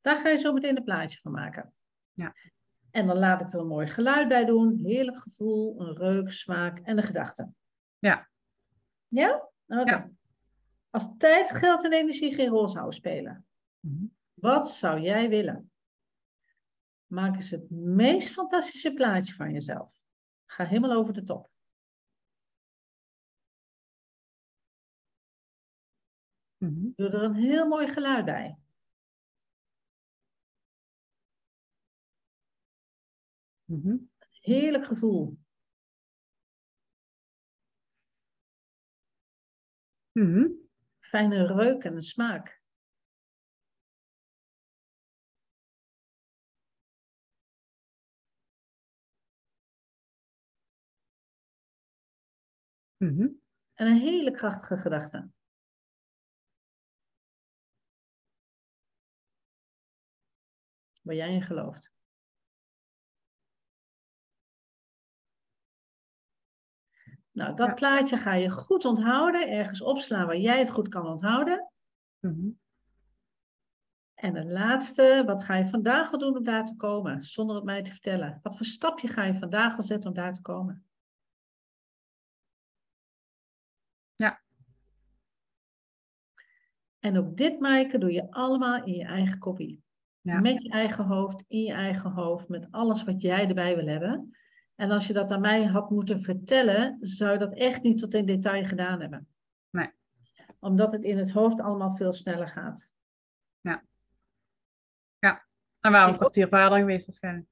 [0.00, 1.72] Daar ga je zo meteen een plaatje van maken.
[2.12, 2.34] Ja.
[2.96, 6.78] En dan laat ik er een mooi geluid bij doen, heerlijk gevoel, een reuk, smaak
[6.78, 7.48] en een gedachte.
[7.98, 8.28] Ja.
[9.08, 9.48] Ja?
[9.66, 9.90] Oké.
[9.90, 10.10] Ja.
[10.90, 13.46] Als tijd, geld en energie geen rol zouden spelen,
[13.80, 14.04] Mhm.
[14.34, 15.70] wat zou jij willen?
[17.06, 20.00] Maak eens het meest fantastische plaatje van jezelf.
[20.46, 21.48] Ga helemaal over de top.
[26.56, 26.88] Mhm.
[26.96, 28.58] Doe er een heel mooi geluid bij.
[33.66, 33.96] Mhm.
[34.40, 35.38] Heerlijk gevoel.
[40.12, 40.48] Mhm.
[41.00, 42.60] Fijne reuk en een smaak.
[52.96, 53.28] Mhm.
[53.74, 55.30] En een hele krachtige gedachte.
[61.02, 61.95] Waar jij in gelooft.
[67.36, 71.70] Nou, dat plaatje ga je goed onthouden, ergens opslaan waar jij het goed kan onthouden.
[72.20, 72.48] Mhm.
[74.14, 77.64] En de laatste, wat ga je vandaag al doen om daar te komen, zonder het
[77.64, 78.40] mij te vertellen?
[78.42, 80.84] Wat voor stapje ga je vandaag al zetten om daar te komen?
[84.14, 84.42] Ja.
[86.98, 89.82] En ook dit, Maaike, doe je allemaal in je eigen kopie.
[90.20, 90.40] Ja.
[90.40, 94.36] Met je eigen hoofd, in je eigen hoofd, met alles wat jij erbij wil hebben.
[94.76, 98.14] En als je dat aan mij had moeten vertellen, zou je dat echt niet tot
[98.14, 99.28] in detail gedaan hebben.
[99.70, 99.90] Nee.
[100.58, 102.94] Omdat het in het hoofd allemaal veel sneller gaat.
[105.80, 107.46] Dan waren we een Ik- kwartier verder geweest waarschijnlijk.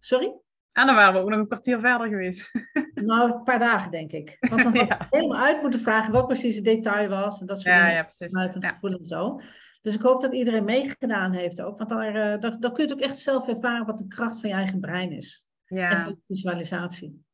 [0.00, 0.32] Sorry?
[0.72, 2.50] En dan waren we ook nog een kwartier verder geweest.
[2.94, 4.36] Nou, een paar dagen denk ik.
[4.40, 5.06] Want dan had ik Ja.
[5.10, 7.40] helemaal uit moeten vragen wat precies het detail was.
[7.40, 7.94] En dat soort Ja, dingen.
[7.96, 8.32] ja, precies.
[8.32, 8.68] Vanuit het Ja.
[8.68, 9.40] gevoel en zo.
[9.82, 11.78] Dus ik hoop dat iedereen meegedaan heeft ook.
[11.78, 14.40] Want daar, eh, daar, daar kun je het ook echt zelf ervaren wat de kracht
[14.40, 15.46] van je eigen brein is.
[15.74, 16.04] En Ja.
[16.04, 17.24] van visualisatie.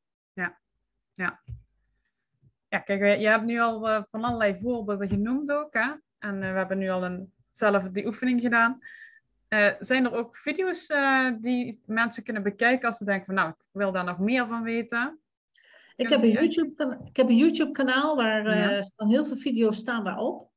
[2.68, 5.74] ja, kijk, je je hebt nu al eh, van allerlei voorbeelden genoemd ook.
[5.74, 5.93] Hè?
[6.18, 8.78] En eh, we hebben nu al een, zelf die oefening gedaan.
[9.49, 13.49] Eh, zijn er ook video's eh, die mensen kunnen bekijken als ze denken van nou,
[13.51, 15.20] ik wil daar nog meer van weten?
[15.97, 16.41] Ik Ja, heb een ja.
[16.41, 18.82] YouTube, ik heb een YouTube kanaal waar eh, Ja.
[18.82, 20.49] staan heel veel video's staan daarop.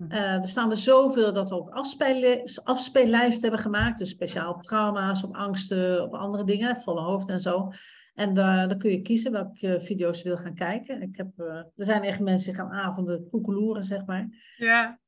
[0.00, 0.10] Mhm.
[0.10, 3.98] Eh, er staan er zoveel dat we ook afspeel, afspeellijsten hebben gemaakt.
[3.98, 7.72] Dus speciaal op trauma's, op angsten, op andere dingen, volle hoofd en zo.
[8.14, 11.02] En daar dan kun je kiezen welke video's je wil gaan kijken.
[11.02, 14.28] Ik heb, eh, er zijn echt mensen die gaan avonden koekeloeren, zeg maar.
[14.56, 14.98] Ja,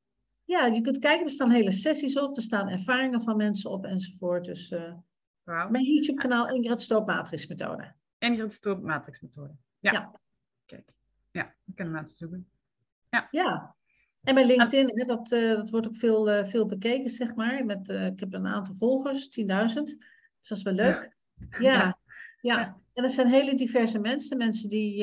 [0.45, 3.85] Ja, je kunt kijken, er staan hele sessies op, er staan ervaringen van mensen op
[3.85, 4.45] enzovoort.
[4.45, 4.93] Dus eh,
[5.43, 7.93] mijn YouTube kanaal Ingrid Stoop Matrix Methode.
[8.17, 9.53] Ingrid Stoop matrixmethode.
[9.79, 9.91] Ja.
[9.91, 10.19] Ja.
[10.65, 10.93] Kijk.
[11.31, 12.47] Ja, dat kunnen mensen zoeken.
[13.31, 13.75] Ja,
[14.23, 17.65] en mijn LinkedIn, hè, dat, eh, dat wordt ook veel, eh, veel bekeken, zeg maar.
[17.65, 19.85] Met, eh, ik heb een aantal volgers, 10.000.
[20.39, 21.15] Dus dat is wel leuk.
[21.59, 21.97] Ja, ja.
[22.41, 22.77] Ja.
[22.93, 24.37] En dat zijn hele diverse mensen.
[24.37, 24.95] Mensen die,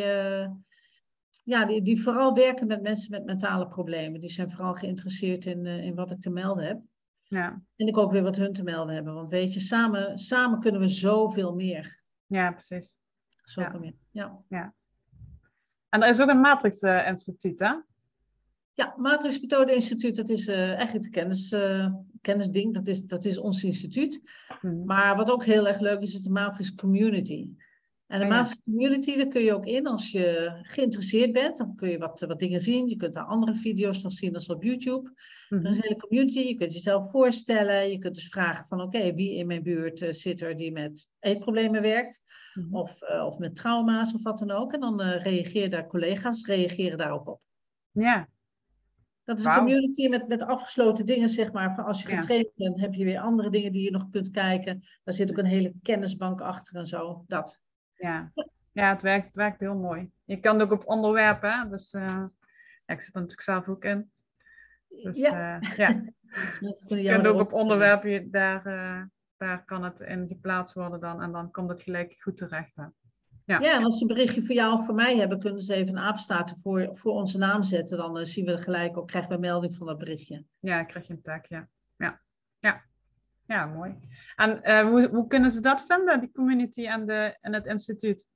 [1.44, 4.20] ja, die, die vooral werken met mensen met mentale problemen.
[4.20, 6.80] Die zijn vooral geïnteresseerd in, in wat ik te melden heb.
[7.22, 7.62] Ja.
[7.76, 9.14] En ik ook weer wat hun te melden hebben.
[9.14, 12.02] Want weet je, samen, samen kunnen we zoveel meer.
[12.26, 12.92] ja, precies.
[13.44, 13.78] Zoveel Ja.
[13.78, 13.94] meer.
[14.48, 14.74] Ja.
[15.88, 17.74] En er is ook een Matrix eh, Instituut, hè?
[18.80, 22.74] Ja, Matrix Methode Instituut, dat is eh, eigenlijk de kennis, eh, kennisding.
[22.74, 24.22] Dat is, dat is ons instituut.
[24.62, 24.84] Mhm.
[24.84, 27.48] Maar wat ook heel erg leuk is, is de Matrix Community.
[28.06, 28.36] En de Oh ja.
[28.36, 31.56] Matrix Community, daar kun je ook in als je geïnteresseerd bent.
[31.56, 32.88] Dan kun je wat, wat dingen zien.
[32.88, 35.12] Je kunt daar andere video's nog zien dan op YouTube.
[35.48, 35.64] Mhm.
[35.64, 36.38] Er is een hele community.
[36.38, 37.90] Je kunt jezelf voorstellen.
[37.90, 41.08] Je kunt dus vragen van oké, wie in mijn buurt eh, zit er die met
[41.18, 42.22] eetproblemen werkt?
[42.54, 42.74] Mhm.
[42.74, 44.72] Of, of met trauma's of wat dan ook.
[44.72, 47.40] En dan reageren daar collega's, reageren daar ook op.
[47.90, 48.28] Ja,
[49.30, 51.74] Dat is een community met, met afgesloten dingen, zeg maar.
[51.74, 52.16] Van als je Ja.
[52.16, 54.84] getraind bent, heb je weer andere dingen die je nog kunt kijken.
[55.04, 57.24] Daar zit ook een hele kennisbank achter en zo.
[57.26, 57.62] Dat.
[57.94, 58.32] ja.
[58.72, 60.10] ja het, werkt, het werkt heel mooi.
[60.24, 61.68] Je kan het ook op onderwerpen, hè?
[61.68, 62.02] Dus eh,
[62.86, 64.10] ja, ik zit er natuurlijk zelf ook in.
[64.88, 65.58] Dus Ja.
[65.60, 66.02] ja, ja.
[66.86, 69.02] Je kunt ook op onderwerpen, daar, eh,
[69.36, 71.22] daar kan het in geplaatst worden dan.
[71.22, 72.76] En dan komt het gelijk goed terecht.
[72.76, 72.84] Hè?
[73.58, 75.88] Ja, en als ze een berichtje voor jou of voor mij hebben, kunnen ze even
[75.88, 77.96] een apenstaartje voor, voor onze naam zetten.
[77.96, 80.44] Dan eh, zien we gelijk ook, krijgen we een melding van dat berichtje.
[80.58, 81.68] Ja, dan krijg je een tag, ja.
[81.96, 82.20] Ja,
[82.58, 82.82] ja.
[83.46, 83.94] ja mooi.
[84.36, 88.28] En eh, hoe, hoe kunnen ze dat vinden, die community en, de, en het instituut?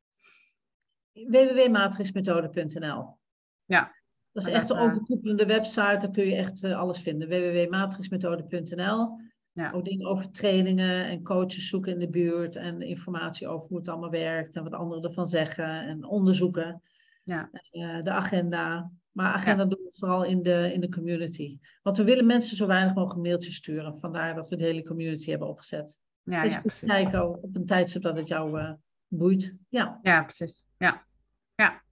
[1.13, 3.17] www.matrixmethode.nl
[3.65, 4.03] Ja.
[4.33, 7.29] Dat is echt een eh, overkoepelende website, daar kun je echt alles vinden.
[7.29, 9.24] www.matrixmethode.nl
[9.55, 9.73] Ja.
[9.73, 13.89] Ook dingen over trainingen en coaches zoeken in de buurt en informatie over hoe het
[13.89, 16.83] allemaal werkt en wat anderen ervan zeggen en onderzoeken.
[17.23, 17.51] Ja.
[17.71, 18.91] Eh, de agenda.
[19.13, 21.59] Maar agenda doen we vooral in de, in de community.
[21.83, 23.99] Want we willen mensen zo weinig mogelijk mailtjes sturen.
[23.99, 25.99] Vandaar dat we de hele community hebben opgezet.
[26.23, 26.89] Ja, dus ja, precies.
[26.89, 28.73] kijken op een tijdstip dat het jou eh,
[29.09, 29.55] boeit.
[29.69, 29.99] Ja.
[30.03, 30.65] Ja, precies.
[30.79, 31.07] Ja.
[31.55, 31.83] Ja.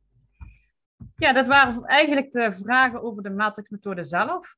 [1.16, 4.56] ja, dat waren eigenlijk de vragen over de matrixmethode zelf.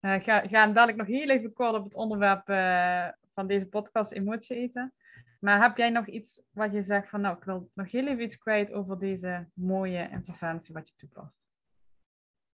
[0.00, 4.12] Eh ga, ga dadelijk nog heel even kort op het onderwerp eh, van deze podcast
[4.12, 4.92] emotie eten.
[5.40, 8.22] Maar heb jij nog iets wat je zegt van nou, ik wil nog heel even
[8.22, 11.38] iets kwijt over deze mooie interventie wat je toepast?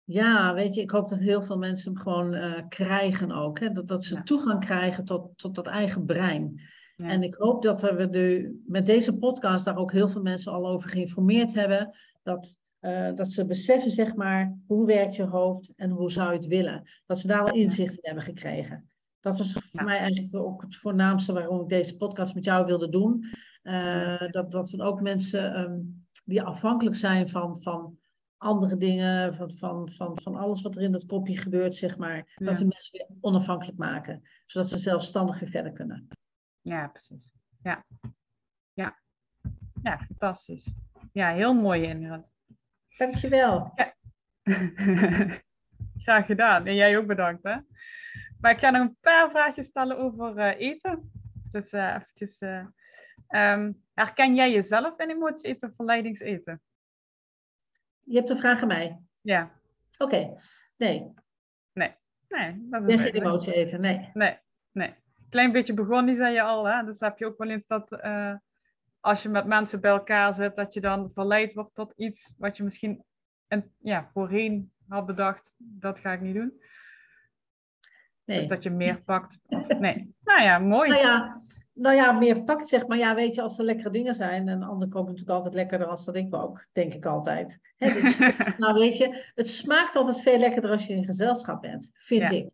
[0.03, 3.59] Ja, weet je, ik hoop dat heel veel mensen hem gewoon eh, krijgen ook.
[3.59, 3.71] Hè?
[3.71, 4.23] Dat, dat ze Ja.
[4.23, 6.61] toegang krijgen tot, tot dat eigen brein.
[6.95, 7.07] Ja.
[7.07, 10.67] En ik hoop dat we de, met deze podcast daar ook heel veel mensen al
[10.67, 11.97] over geïnformeerd hebben.
[12.23, 16.37] Dat, eh, dat ze beseffen, zeg maar, hoe werkt je hoofd en hoe zou je
[16.37, 16.89] het willen.
[17.05, 18.89] Dat ze daar al inzicht in hebben gekregen.
[19.19, 22.89] Dat was voor mij eigenlijk ook het voornaamste waarom ik deze podcast met jou wilde
[22.89, 23.25] doen.
[23.61, 25.79] Eh, dat, dat we ook mensen ehm,
[26.25, 27.97] die afhankelijk zijn van, van
[28.37, 32.33] andere dingen, van, van, van, van alles wat er in dat kopje gebeurt, zeg maar.
[32.35, 34.21] Dat we mensen weer onafhankelijk maken.
[34.45, 36.07] Zodat ze zelfstandig weer verder kunnen.
[36.61, 37.35] Ja, precies.
[37.63, 37.85] Ja.
[38.73, 38.99] Ja.
[39.83, 40.73] Ja, fantastisch.
[41.11, 42.30] Ja, heel mooi Ingrid.
[43.01, 43.71] Dankjewel.
[43.75, 43.93] Ja.
[46.03, 46.65] Graag gedaan.
[46.65, 47.55] En jij ook bedankt hè.
[48.39, 51.11] Maar ik ga nog een paar vraagjes stellen over uh, eten.
[51.51, 52.41] Dus uh, eventjes...
[52.41, 52.65] Uh,
[53.29, 56.61] um, herken jij jezelf in emotie eten of verleidingseten?
[58.03, 58.99] Je hebt een vraag aan mij?
[59.21, 59.51] Ja.
[59.97, 60.15] Oké.
[60.15, 60.37] Okay.
[60.77, 61.13] Nee.
[61.73, 61.95] Nee.
[62.27, 64.09] Nee, dat is geen emotie eten, nee.
[64.13, 64.37] Nee,
[64.71, 64.95] nee.
[65.29, 66.83] Klein beetje begonnen, zei je al, hè?
[66.83, 67.89] Dus heb je ook wel eens dat
[69.01, 72.57] als je met mensen bij elkaar zit, dat je dan verleid wordt tot iets wat
[72.57, 73.03] je misschien
[73.47, 76.61] en, ja, voorheen had bedacht, dat ga ik niet doen.
[78.23, 78.37] Nee.
[78.37, 79.39] Dus dat je meer pakt.
[79.47, 80.15] Of, nee.
[80.23, 80.89] Nou ja, mooi.
[80.89, 81.41] Nou ja,
[81.73, 82.97] nou ja, meer pakt zeg maar.
[82.97, 84.47] Ja, weet je, als er lekkere dingen zijn.
[84.47, 86.65] En anderen kopen natuurlijk altijd lekkerder als dat ik ook.
[86.71, 87.59] Denk ik altijd.
[87.77, 88.17] het
[88.57, 91.89] nou weet je, het smaakt altijd veel lekkerder als je in gezelschap bent.
[91.93, 92.49] Vind ik.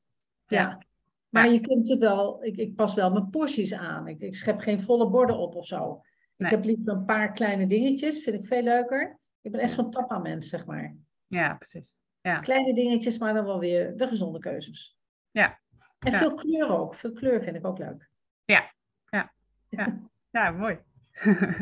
[0.47, 0.81] Ja.
[1.29, 4.07] Maar je kunt natuurlijk wel, ik, ik pas wel mijn porties aan.
[4.07, 6.01] Ik, ik schep geen volle borden op of zo.
[6.37, 9.19] Ik heb liever een paar kleine dingetjes, vind ik veel leuker.
[9.41, 10.95] Ik ben echt zo'n tappa-mens, zeg maar.
[11.27, 11.99] Ja, precies.
[12.21, 12.39] Ja.
[12.39, 14.97] Kleine dingetjes, maar dan wel weer de gezonde keuzes.
[15.31, 15.59] Ja.
[15.99, 16.95] En veel kleur ook.
[16.95, 18.09] Veel kleur vind ik ook leuk.
[18.45, 18.71] Ja,
[19.09, 19.31] ja,
[19.69, 19.99] ja.
[20.31, 20.79] ja mooi.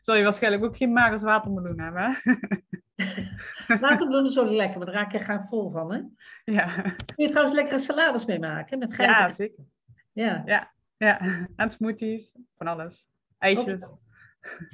[0.00, 2.32] Zul je waarschijnlijk ook geen magers watermeloen hebben, hè?
[4.22, 6.00] Is zo lekker, maar daar raak je graag vol van, hè?
[6.44, 6.80] Ja.
[6.82, 9.16] Kun je trouwens lekkere salades mee maken, met geiten?
[9.16, 9.64] Ja, zeker.
[10.12, 10.42] Ja.
[10.46, 11.46] Ja, ja.
[11.56, 13.06] En smoothies, van alles.
[13.38, 13.88] IJsjes.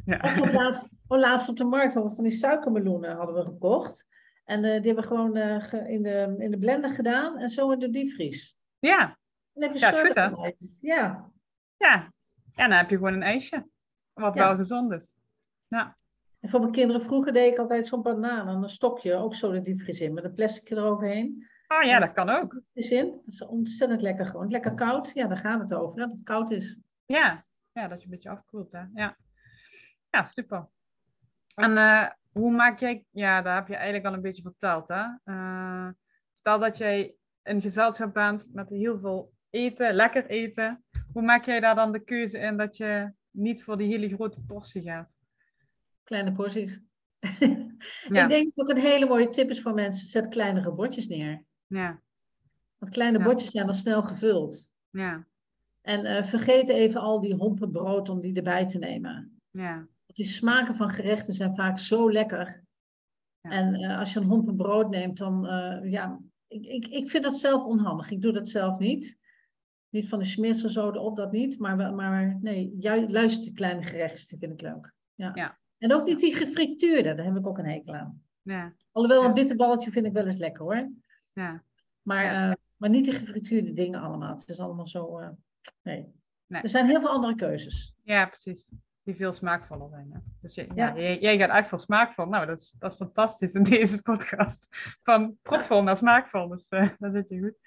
[0.04, 0.36] Ja.
[0.38, 4.06] ook laatst, oh, laatst op de markt hadden we van die suikermeloenen hadden we gekocht.
[4.44, 7.70] En uh, die hebben we gewoon uh, in, de, in de blender gedaan en zo
[7.70, 8.56] in de diepvries.
[8.78, 9.18] Ja.
[9.52, 10.52] Dan heb je ja, goed, hè?
[10.80, 11.30] Ja.
[11.76, 12.12] Ja.
[12.54, 13.66] En dan heb je gewoon een ijsje.
[14.12, 14.46] Wat ja.
[14.46, 15.12] wel gezond is.
[15.68, 15.96] Ja.
[16.40, 19.52] En voor mijn kinderen vroeger deed ik altijd zo'n banaan en een stokje, ook zo
[19.52, 21.46] de diepvries in, met een plastic eroverheen.
[21.68, 22.62] Oh ja, dat kan ook.
[22.72, 23.10] Is in.
[23.10, 24.50] Dat is ontzettend lekker gewoon.
[24.50, 26.80] Lekker koud, ja, daar gaat het over, hè, dat het koud is.
[27.06, 27.44] Ja.
[27.72, 28.84] Ja, dat je een beetje afkoelt, hè.
[28.94, 29.16] Ja,
[30.10, 30.68] ja super.
[31.54, 35.04] En uh, hoe maak jij, ja, daar heb je eigenlijk al een beetje verteld, hè.
[35.24, 35.88] Uh,
[36.32, 40.84] stel dat jij in gezelschap bent met heel veel eten, lekker eten.
[41.12, 44.40] Hoe maak jij daar dan de keuze in dat je niet voor die hele grote
[44.40, 45.10] portie gaat?
[46.04, 46.80] Kleine porties.
[48.08, 48.22] ja.
[48.22, 50.08] Ik denk dat ook een hele mooie tip is voor mensen.
[50.08, 51.44] Zet kleinere bordjes neer.
[51.66, 52.02] Ja.
[52.78, 53.24] Want kleine ja.
[53.24, 54.74] bordjes zijn dan snel gevuld.
[54.90, 55.26] Ja.
[55.82, 59.40] En uh, vergeet even al die hompen brood om die erbij te nemen.
[59.50, 59.74] Ja.
[59.76, 62.62] Want die smaken van gerechten zijn vaak zo lekker.
[63.40, 63.50] Ja.
[63.50, 67.24] En uh, als je een hompen brood neemt, dan uh, ja, ik, ik, ik vind
[67.24, 68.10] dat zelf onhandig.
[68.10, 69.18] Ik doe dat zelf niet.
[69.88, 71.58] Niet van de smeersel zo op, dat niet.
[71.58, 74.92] Maar, maar nee, juist, luister die kleine gerechtjes, die vind ik leuk.
[75.14, 75.30] Ja.
[75.34, 75.58] ja.
[75.78, 78.22] En ook niet die gefrituurde, daar heb ik ook een hekel aan.
[78.42, 78.74] Ja.
[78.92, 80.92] Alhoewel, een bitterballetje vind ik wel eens lekker hoor.
[81.32, 81.62] Ja.
[82.02, 84.36] Maar, maar niet die gefrituurde dingen allemaal.
[84.38, 85.20] Het is allemaal zo,
[85.82, 86.12] nee.
[86.46, 86.62] nee.
[86.62, 87.94] Er zijn heel veel andere keuzes.
[88.02, 88.66] Ja, precies.
[89.02, 90.10] Die veel smaakvoller zijn.
[90.12, 90.18] Hè?
[90.40, 90.96] Dus je, ja.
[90.96, 92.26] jij, jij gaat uit voor smaakvol.
[92.26, 94.68] Nou, dat is, dat is fantastisch in deze podcast.
[95.02, 96.48] Van propvol naar smaakvol.
[96.48, 97.58] Dus uh, daar zit je goed.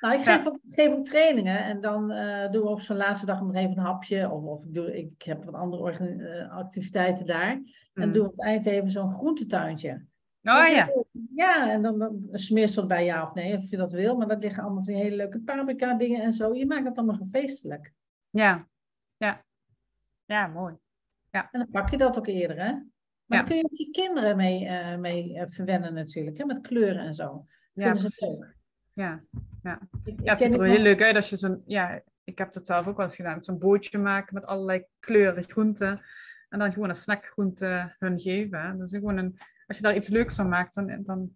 [0.00, 3.26] Nou, ik geef, ook, geef ook trainingen en dan uh, doen we op zo'n laatste
[3.26, 4.30] dag nog even een hapje.
[4.30, 7.54] Of, of ik, doe, ik heb wat andere uh, activiteiten daar.
[7.54, 8.02] Mm.
[8.02, 10.04] En doe op het eind even zo'n groentetuintje.
[10.42, 11.04] Oh dus ja.
[11.34, 14.16] ja, en dan, dan smeersel bij ja of nee, of je dat wil.
[14.16, 16.54] Maar dat liggen allemaal van die hele leuke paprika dingen en zo.
[16.54, 17.92] Je maakt het allemaal zo feestelijk.
[18.30, 18.68] Ja,
[19.16, 19.44] ja.
[20.24, 20.74] Ja, mooi.
[21.30, 21.48] Ja.
[21.50, 22.72] En dan pak je dat ook eerder, hè?
[22.72, 22.84] Maar
[23.26, 23.36] ja.
[23.36, 26.44] dan kun je ook je kinderen mee, uh, mee uh, verwennen natuurlijk, hè?
[26.44, 27.46] met kleuren en zo.
[27.72, 28.56] Ja, Vinden ze leuk.
[28.92, 29.18] Ja,
[29.62, 29.80] ja.
[30.04, 32.52] Ik, ja het ziet er wel heel leuk uit als je zo'n, ja, ik heb
[32.52, 36.00] dat zelf ook wel eens gedaan, zo'n bootje maken met allerlei kleuren, groenten.
[36.48, 38.60] En dan gewoon een snackgroente hun geven.
[38.60, 38.76] Hè?
[38.76, 39.38] Dus gewoon een,
[39.72, 41.30] als je daar iets leuks van maakt, dan, dan,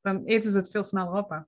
[0.00, 1.30] dan eten ze het veel sneller op.
[1.30, 1.38] Hè?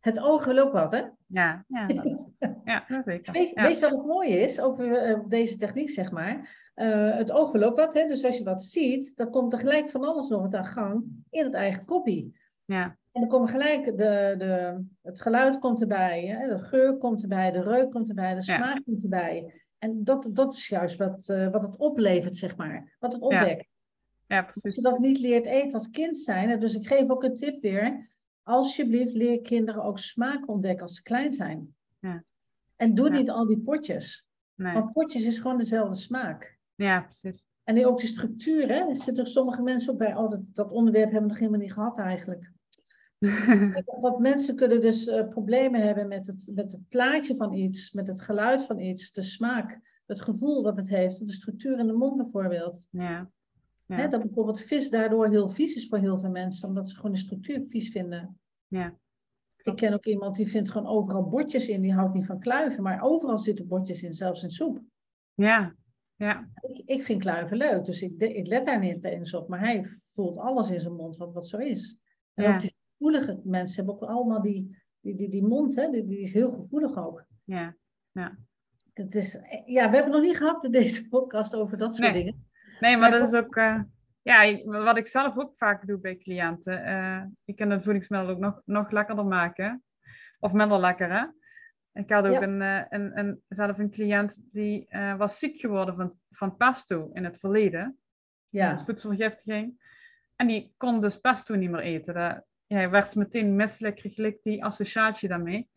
[0.00, 1.02] Het oog wil ook wat, hè?
[1.26, 2.24] Ja, ja, dat is,
[2.64, 3.32] ja dat zeker.
[3.32, 3.62] Weet, ja.
[3.62, 6.60] weet wat het mooie is, ook uh, deze techniek, zeg maar?
[6.74, 8.06] Uh, het oog wil ook wat, hè?
[8.06, 11.04] Dus als je wat ziet, dan komt er gelijk van alles nog wat aan gang
[11.30, 12.36] in het eigen kopie.
[12.64, 12.96] Ja.
[13.12, 16.48] En dan komt gelijk de, de, het geluid komt erbij, hè?
[16.48, 18.82] de geur komt erbij, de reuk komt erbij, de smaak ja.
[18.84, 19.62] komt erbij.
[19.78, 22.96] En dat, dat is juist wat, uh, wat het oplevert, zeg maar.
[22.98, 23.71] Wat het opwekt.
[24.32, 24.42] Ja.
[24.42, 24.62] precies.
[24.64, 26.60] Als je dat niet leert eten als kind zijn.
[26.60, 28.10] Dus ik geef ook een tip weer.
[28.42, 31.74] Alsjeblieft, leer kinderen ook smaak ontdekken als ze klein zijn.
[32.00, 32.24] Ja.
[32.76, 33.18] En doe Ja.
[33.18, 34.26] niet al die potjes.
[34.54, 34.72] Nee.
[34.72, 36.58] Want potjes is gewoon dezelfde smaak.
[36.74, 37.44] Ja, precies.
[37.64, 38.88] En ook de structuur, hè.
[38.88, 41.72] Er zitten sommige mensen ook bij, oh, dat, dat onderwerp hebben we nog helemaal niet
[41.72, 42.50] gehad eigenlijk.
[44.00, 48.06] Want mensen kunnen dus eh, problemen hebben met het, met het plaatje van iets, met
[48.06, 51.92] het geluid van iets, de smaak, het gevoel wat het heeft, de structuur in de
[51.92, 52.88] mond bijvoorbeeld.
[52.90, 53.30] ja.
[53.92, 53.98] Ja.
[53.98, 57.12] Hè, dat bijvoorbeeld vis daardoor heel vies is voor heel veel mensen, omdat ze gewoon
[57.12, 58.40] de structuur vies vinden.
[58.66, 59.00] ja.
[59.62, 62.82] Ik ken ook iemand die vindt gewoon overal bordjes in, die houdt niet van kluiven,
[62.82, 64.80] maar overal zitten bordjes in, zelfs in soep.
[65.34, 65.74] Ja.
[66.16, 66.48] Ja.
[66.60, 69.48] Ik, ik vind kluiven leuk, dus ik, ik let daar niet eens op.
[69.48, 71.98] Maar hij voelt alles in zijn mond wat, wat zo is.
[72.34, 72.54] En Ja.
[72.54, 76.18] ook die gevoelige mensen hebben ook allemaal die, die, die, die mond, hè, die, die
[76.20, 77.24] is heel gevoelig ook.
[77.44, 77.76] Ja.
[78.92, 82.24] Het is, ja, we hebben nog niet gehad in deze podcast over dat soort Nee.
[82.24, 82.46] dingen.
[82.82, 83.80] Nee, maar dat is ook, eh,
[84.22, 86.84] ja, wat ik zelf ook vaak doe bij cliënten.
[86.84, 89.82] eh ik kan het voedingsmiddel ook nog, nog lekkerder maken.
[90.38, 91.24] Of minder lekker, hè?
[92.00, 92.42] Ik had ook Ja.
[92.42, 97.24] een, eh, een, een, zelf een cliënt die was ziek geworden van, van pesto in
[97.24, 97.98] het verleden.
[98.48, 99.90] Ja, voedselvergiftiging.
[100.36, 102.14] En die kon dus pesto niet meer eten.
[102.14, 105.70] Dat, ja, hij werd meteen misselijk, kreeg gelijk die associatie daarmee.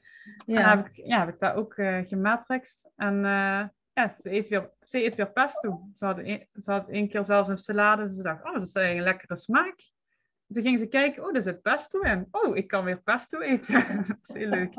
[0.45, 0.75] En ja.
[0.75, 2.91] heb ik, ja, heb ik daar ook eh gematrixt.
[2.95, 3.23] En
[3.95, 5.89] ja, ze eet, weer, ze eet weer pesto.
[5.95, 8.13] Ze had, een, ze had één keer zelfs een salade.
[8.13, 9.93] Ze dacht, oh, dat is eigenlijk een lekkere smaak.
[10.47, 12.27] Toen ging ze kijken, oh, er zit pesto in.
[12.31, 13.73] Oh, ik kan weer pesto eten.
[14.07, 14.73] dat is heel leuk.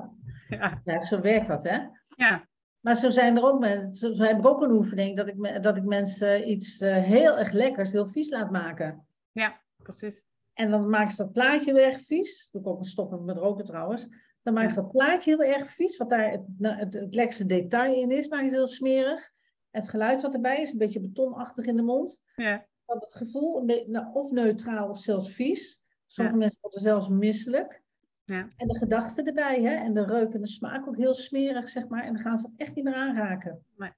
[0.48, 1.78] Ja, ja, zo werkt dat, hè?
[2.16, 2.48] ja,
[2.80, 5.76] Maar zo zijn er ook mensen, zo heb ik ook een oefening dat ik, dat
[5.76, 9.06] ik mensen iets eh, heel erg lekkers heel vies laat maken.
[9.32, 10.24] ja, precies.
[10.52, 12.48] En dan maken ze dat plaatje heel erg vies.
[12.52, 14.08] Doe ik ook een stoppen met roken trouwens.
[14.54, 14.74] Dan Ja.
[14.74, 15.96] dat plaatje heel erg vies.
[15.96, 19.30] Wat daar het, nou, het, het lekkerste detail in is, maken ze heel smerig.
[19.70, 22.22] Het geluid wat erbij is, een beetje betonachtig in de mond.
[22.36, 25.80] Ja, Dan het gevoel, nou, of neutraal of zelfs vies.
[26.06, 26.42] Sommige Ja.
[26.42, 27.82] mensen worden zelfs misselijk.
[28.24, 28.48] Ja.
[28.56, 29.74] En de gedachten erbij, hè?
[29.74, 32.04] en de reuk en de smaak ook heel smerig, zeg maar.
[32.04, 33.64] En dan gaan ze het echt niet meer aanraken.
[33.76, 33.90] Nee.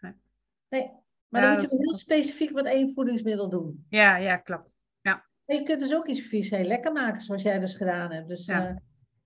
[0.00, 0.12] Nee.
[0.68, 0.90] Nee.
[1.28, 3.86] Maar Ja, dan moet je dat is heel specifiek met één voedingsmiddel doen.
[3.88, 4.72] ja, ja, klopt.
[5.46, 8.28] En je kunt dus ook iets vies heel lekker maken, zoals jij dus gedaan hebt.
[8.28, 8.68] Dus Ja.
[8.68, 8.76] eh,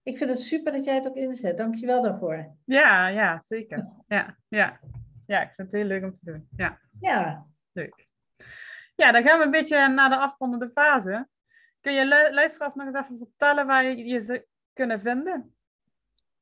[0.08, 1.56] ik vind het super dat jij het ook inzet.
[1.56, 2.54] Dank je wel daarvoor.
[2.64, 3.88] Ja, ja, zeker.
[4.08, 4.80] Ja, ja.
[5.26, 6.48] ja, ik vind het heel leuk om te doen.
[6.56, 6.78] Ja.
[7.00, 8.06] Ja, Leuk.
[8.94, 11.28] Ja, dan gaan we een beetje naar de afrondende fase.
[11.80, 15.52] Kun je lu- luisteraars nog eens even vertellen waar je, je ze kunnen vinden?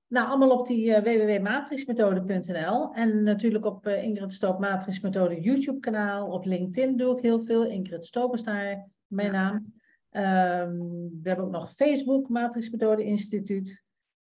[0.09, 6.31] nou allemaal op die eh, www.matrixmethode.nl en natuurlijk op eh, Ingrid Stoop Matrixmethode YouTube kanaal.
[6.31, 7.65] Op LinkedIn doe ik heel veel.
[7.65, 9.76] Ingrid Stoop is daar mijn naam.
[10.17, 10.79] Ehm,
[11.23, 13.85] we hebben ook nog Facebook, Matrixmethode Instituut.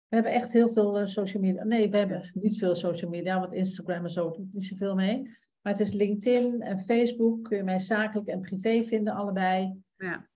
[0.08, 1.64] We hebben echt heel veel eh, social media.
[1.64, 5.22] Nee, we hebben niet veel social media, want Instagram en zo doet niet zoveel mee.
[5.60, 7.44] Maar het is LinkedIn en Facebook.
[7.44, 9.82] Kun je mij zakelijk en privé vinden, allebei.
[9.96, 10.28] Ja.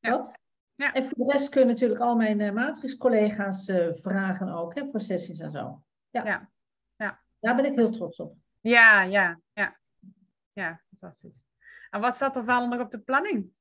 [0.00, 0.24] Ja.
[0.74, 0.92] Ja.
[0.92, 4.86] En voor de rest kun je natuurlijk al mijn uh, matrix-collega's eh, vragen ook, hè,
[4.86, 5.82] voor sessies en zo.
[6.10, 6.24] Ja.
[6.24, 6.50] Ja.
[6.96, 7.22] Ja.
[7.40, 8.36] Daar ben ik heel trots op.
[8.60, 9.78] Ja, ja, ja.
[10.52, 11.46] Ja, fantastisch.
[11.90, 13.56] En wat staat er verder nog op de planning?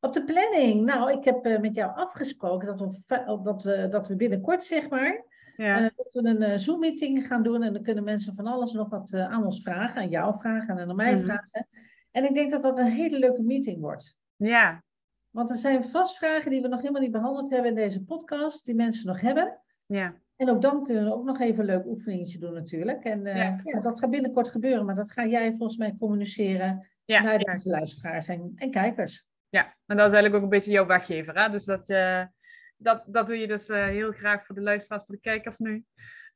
[0.00, 0.84] Op de planning.
[0.84, 4.88] Nou, ik heb eh, met jou afgesproken dat we, dat, we, dat we binnenkort, zeg
[4.88, 5.24] maar,
[5.56, 7.62] Ja, eh, dat we een eh, Zoom-meeting gaan doen.
[7.62, 10.88] En dan kunnen mensen van alles nog wat aan ons vragen, aan jou vragen en
[10.88, 11.24] aan mij Mhm.
[11.24, 11.68] vragen.
[12.10, 14.16] En ik denk dat dat een hele leuke meeting wordt.
[14.36, 14.82] ja,
[15.30, 18.64] Want er zijn vast vragen die we nog helemaal niet behandeld hebben in deze podcast,
[18.66, 19.58] die mensen nog hebben.
[19.86, 23.04] ja, En ook dan kunnen we ook nog even een leuk oefeningetje doen natuurlijk.
[23.04, 27.22] En Ja, ja, dat gaat binnenkort gebeuren, maar dat ga jij volgens mij communiceren ja.
[27.22, 29.26] naar deze luisteraars en, en kijkers.
[29.48, 31.38] Ja, en dat is eigenlijk ook een beetje jouw weggever.
[31.42, 31.50] Hè?
[31.50, 32.28] Dus dat, je,
[32.76, 35.84] dat, dat doe je dus eh, heel graag voor de luisteraars, voor de kijkers nu.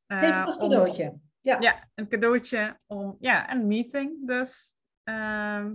[0.06, 1.18] Eh, Geef ons om- cadeautje.
[1.40, 1.60] Ja.
[1.60, 5.74] Ja, een cadeautje om, ja, een meeting dus ehm,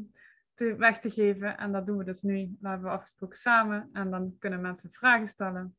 [0.54, 1.58] te, weg te geven.
[1.58, 3.90] En dat doen we dus nu, dat hebben we afgesproken samen.
[3.94, 5.76] En dan kunnen mensen vragen stellen.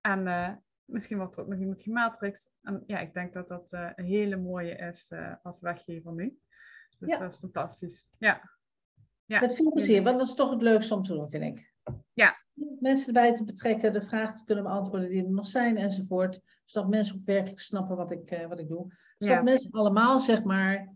[0.00, 0.52] En eh,
[0.84, 2.52] misschien wordt er ook nog iemand gematrixd.
[2.62, 6.38] En ja, ik denk dat dat eh, een hele mooie is eh, als weggever nu.
[6.98, 7.18] Dus Ja.
[7.18, 8.06] dat is fantastisch.
[8.18, 8.40] Ja.
[9.30, 9.40] Ja.
[9.40, 11.72] Met veel plezier, want dat is toch het leukste om te doen, vind ik.
[12.12, 12.36] Ja.
[12.80, 16.40] Mensen erbij te betrekken, de vragen te kunnen beantwoorden die er nog zijn enzovoort.
[16.64, 18.86] Zodat mensen ook werkelijk snappen wat ik, eh, wat ik doe.
[19.18, 19.42] Zodat Ja.
[19.42, 20.94] mensen allemaal, zeg maar,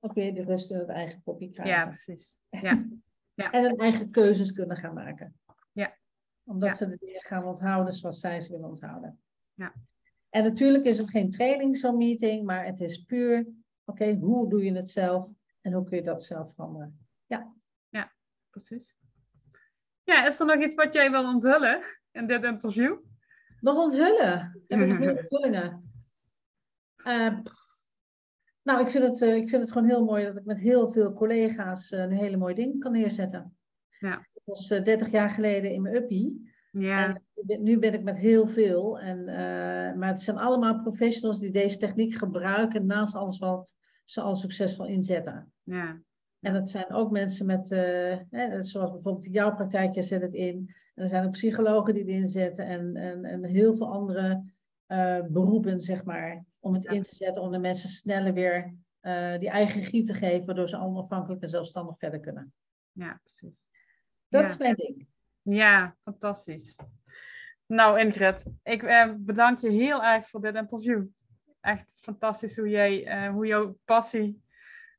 [0.00, 1.74] ook weer de rust in het eigen kopje krijgen.
[1.74, 2.34] Ja, precies.
[2.48, 2.86] Ja.
[3.52, 5.34] En hun eigen keuzes kunnen gaan maken.
[5.72, 5.96] Ja.
[6.44, 6.74] Omdat Ja.
[6.74, 9.20] ze de dingen gaan onthouden zoals zij ze willen onthouden.
[9.54, 9.74] Ja.
[10.30, 13.46] En natuurlijk is het geen training, zo'n meeting, maar het is puur,
[13.84, 15.30] oké, hoe doe je het zelf
[15.60, 17.07] en hoe kun je dat zelf veranderen?
[18.50, 18.94] Precies.
[20.04, 22.96] Ja, is er nog iets wat jij wil onthullen in dit interview?
[23.60, 24.62] Nog onthullen.
[24.66, 25.92] We nog meer onthullingen?
[26.96, 27.38] Eh,
[28.62, 30.88] nou, ik vind, het, eh, ik vind het gewoon heel mooi dat ik met heel
[30.88, 33.56] veel collega's eh, een hele mooie ding kan neerzetten.
[33.98, 34.26] Ja.
[34.32, 36.56] Dat was eh, 30 jaar geleden in mijn uppie.
[36.70, 38.98] Ja, En nu ben ik met heel veel.
[38.98, 44.20] En, eh, maar het zijn allemaal professionals die deze techniek gebruiken naast alles wat ze
[44.20, 45.52] al succesvol inzetten.
[45.62, 46.00] ja,
[46.40, 50.22] En dat zijn ook mensen met, eh, hè, zoals bijvoorbeeld in jouw praktijk, jij zet
[50.22, 50.74] het in.
[50.94, 54.44] En er zijn ook psychologen die het inzetten en, en, en heel veel andere
[54.86, 56.90] eh, beroepen, zeg maar, om het Ja.
[56.90, 60.68] in te zetten, om de mensen sneller weer eh, die eigen regie te geven, waardoor
[60.68, 62.52] ze onafhankelijk en zelfstandig verder kunnen.
[62.92, 63.66] ja, precies.
[64.28, 64.48] Dat Ja.
[64.48, 65.06] is mijn ding.
[65.42, 66.76] Ja, fantastisch.
[67.66, 71.06] Nou, Ingrid, ik eh, bedank je heel erg voor dit interview.
[71.60, 74.42] Echt fantastisch hoe jij, eh, hoe jouw passie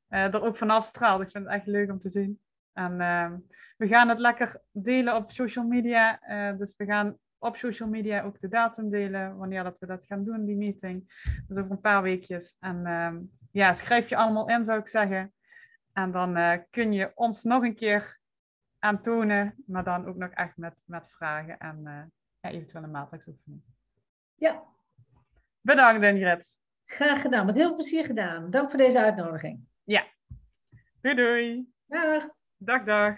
[0.10, 1.22] er ook vanaf straalt.
[1.22, 2.40] Ik vind het echt leuk om te zien.
[2.74, 3.38] En ehm,
[3.78, 6.20] we gaan het lekker delen op social media.
[6.58, 10.24] dus we gaan op social media ook de datum delen wanneer dat we dat gaan
[10.24, 11.24] doen, die meeting.
[11.48, 12.56] Dus over een paar weekjes.
[12.60, 13.18] En ehm,
[13.52, 15.34] ja, schrijf je allemaal in, zou ik zeggen.
[15.94, 18.20] En dan kun je ons nog een keer
[18.80, 22.02] aantonen, maar dan ook nog echt met, met vragen en uh,
[22.40, 23.62] ja, eventueel een matrixoefening.
[24.36, 24.64] Ja.
[25.62, 26.58] Bedankt Ingrid.
[26.86, 28.50] Graag gedaan, met heel veel plezier gedaan.
[28.50, 29.68] Dank voor deze uitnodiging.
[29.90, 30.04] Ja.
[31.02, 31.66] Doei doei.
[31.90, 32.30] Dag.
[32.62, 33.18] Dag dag.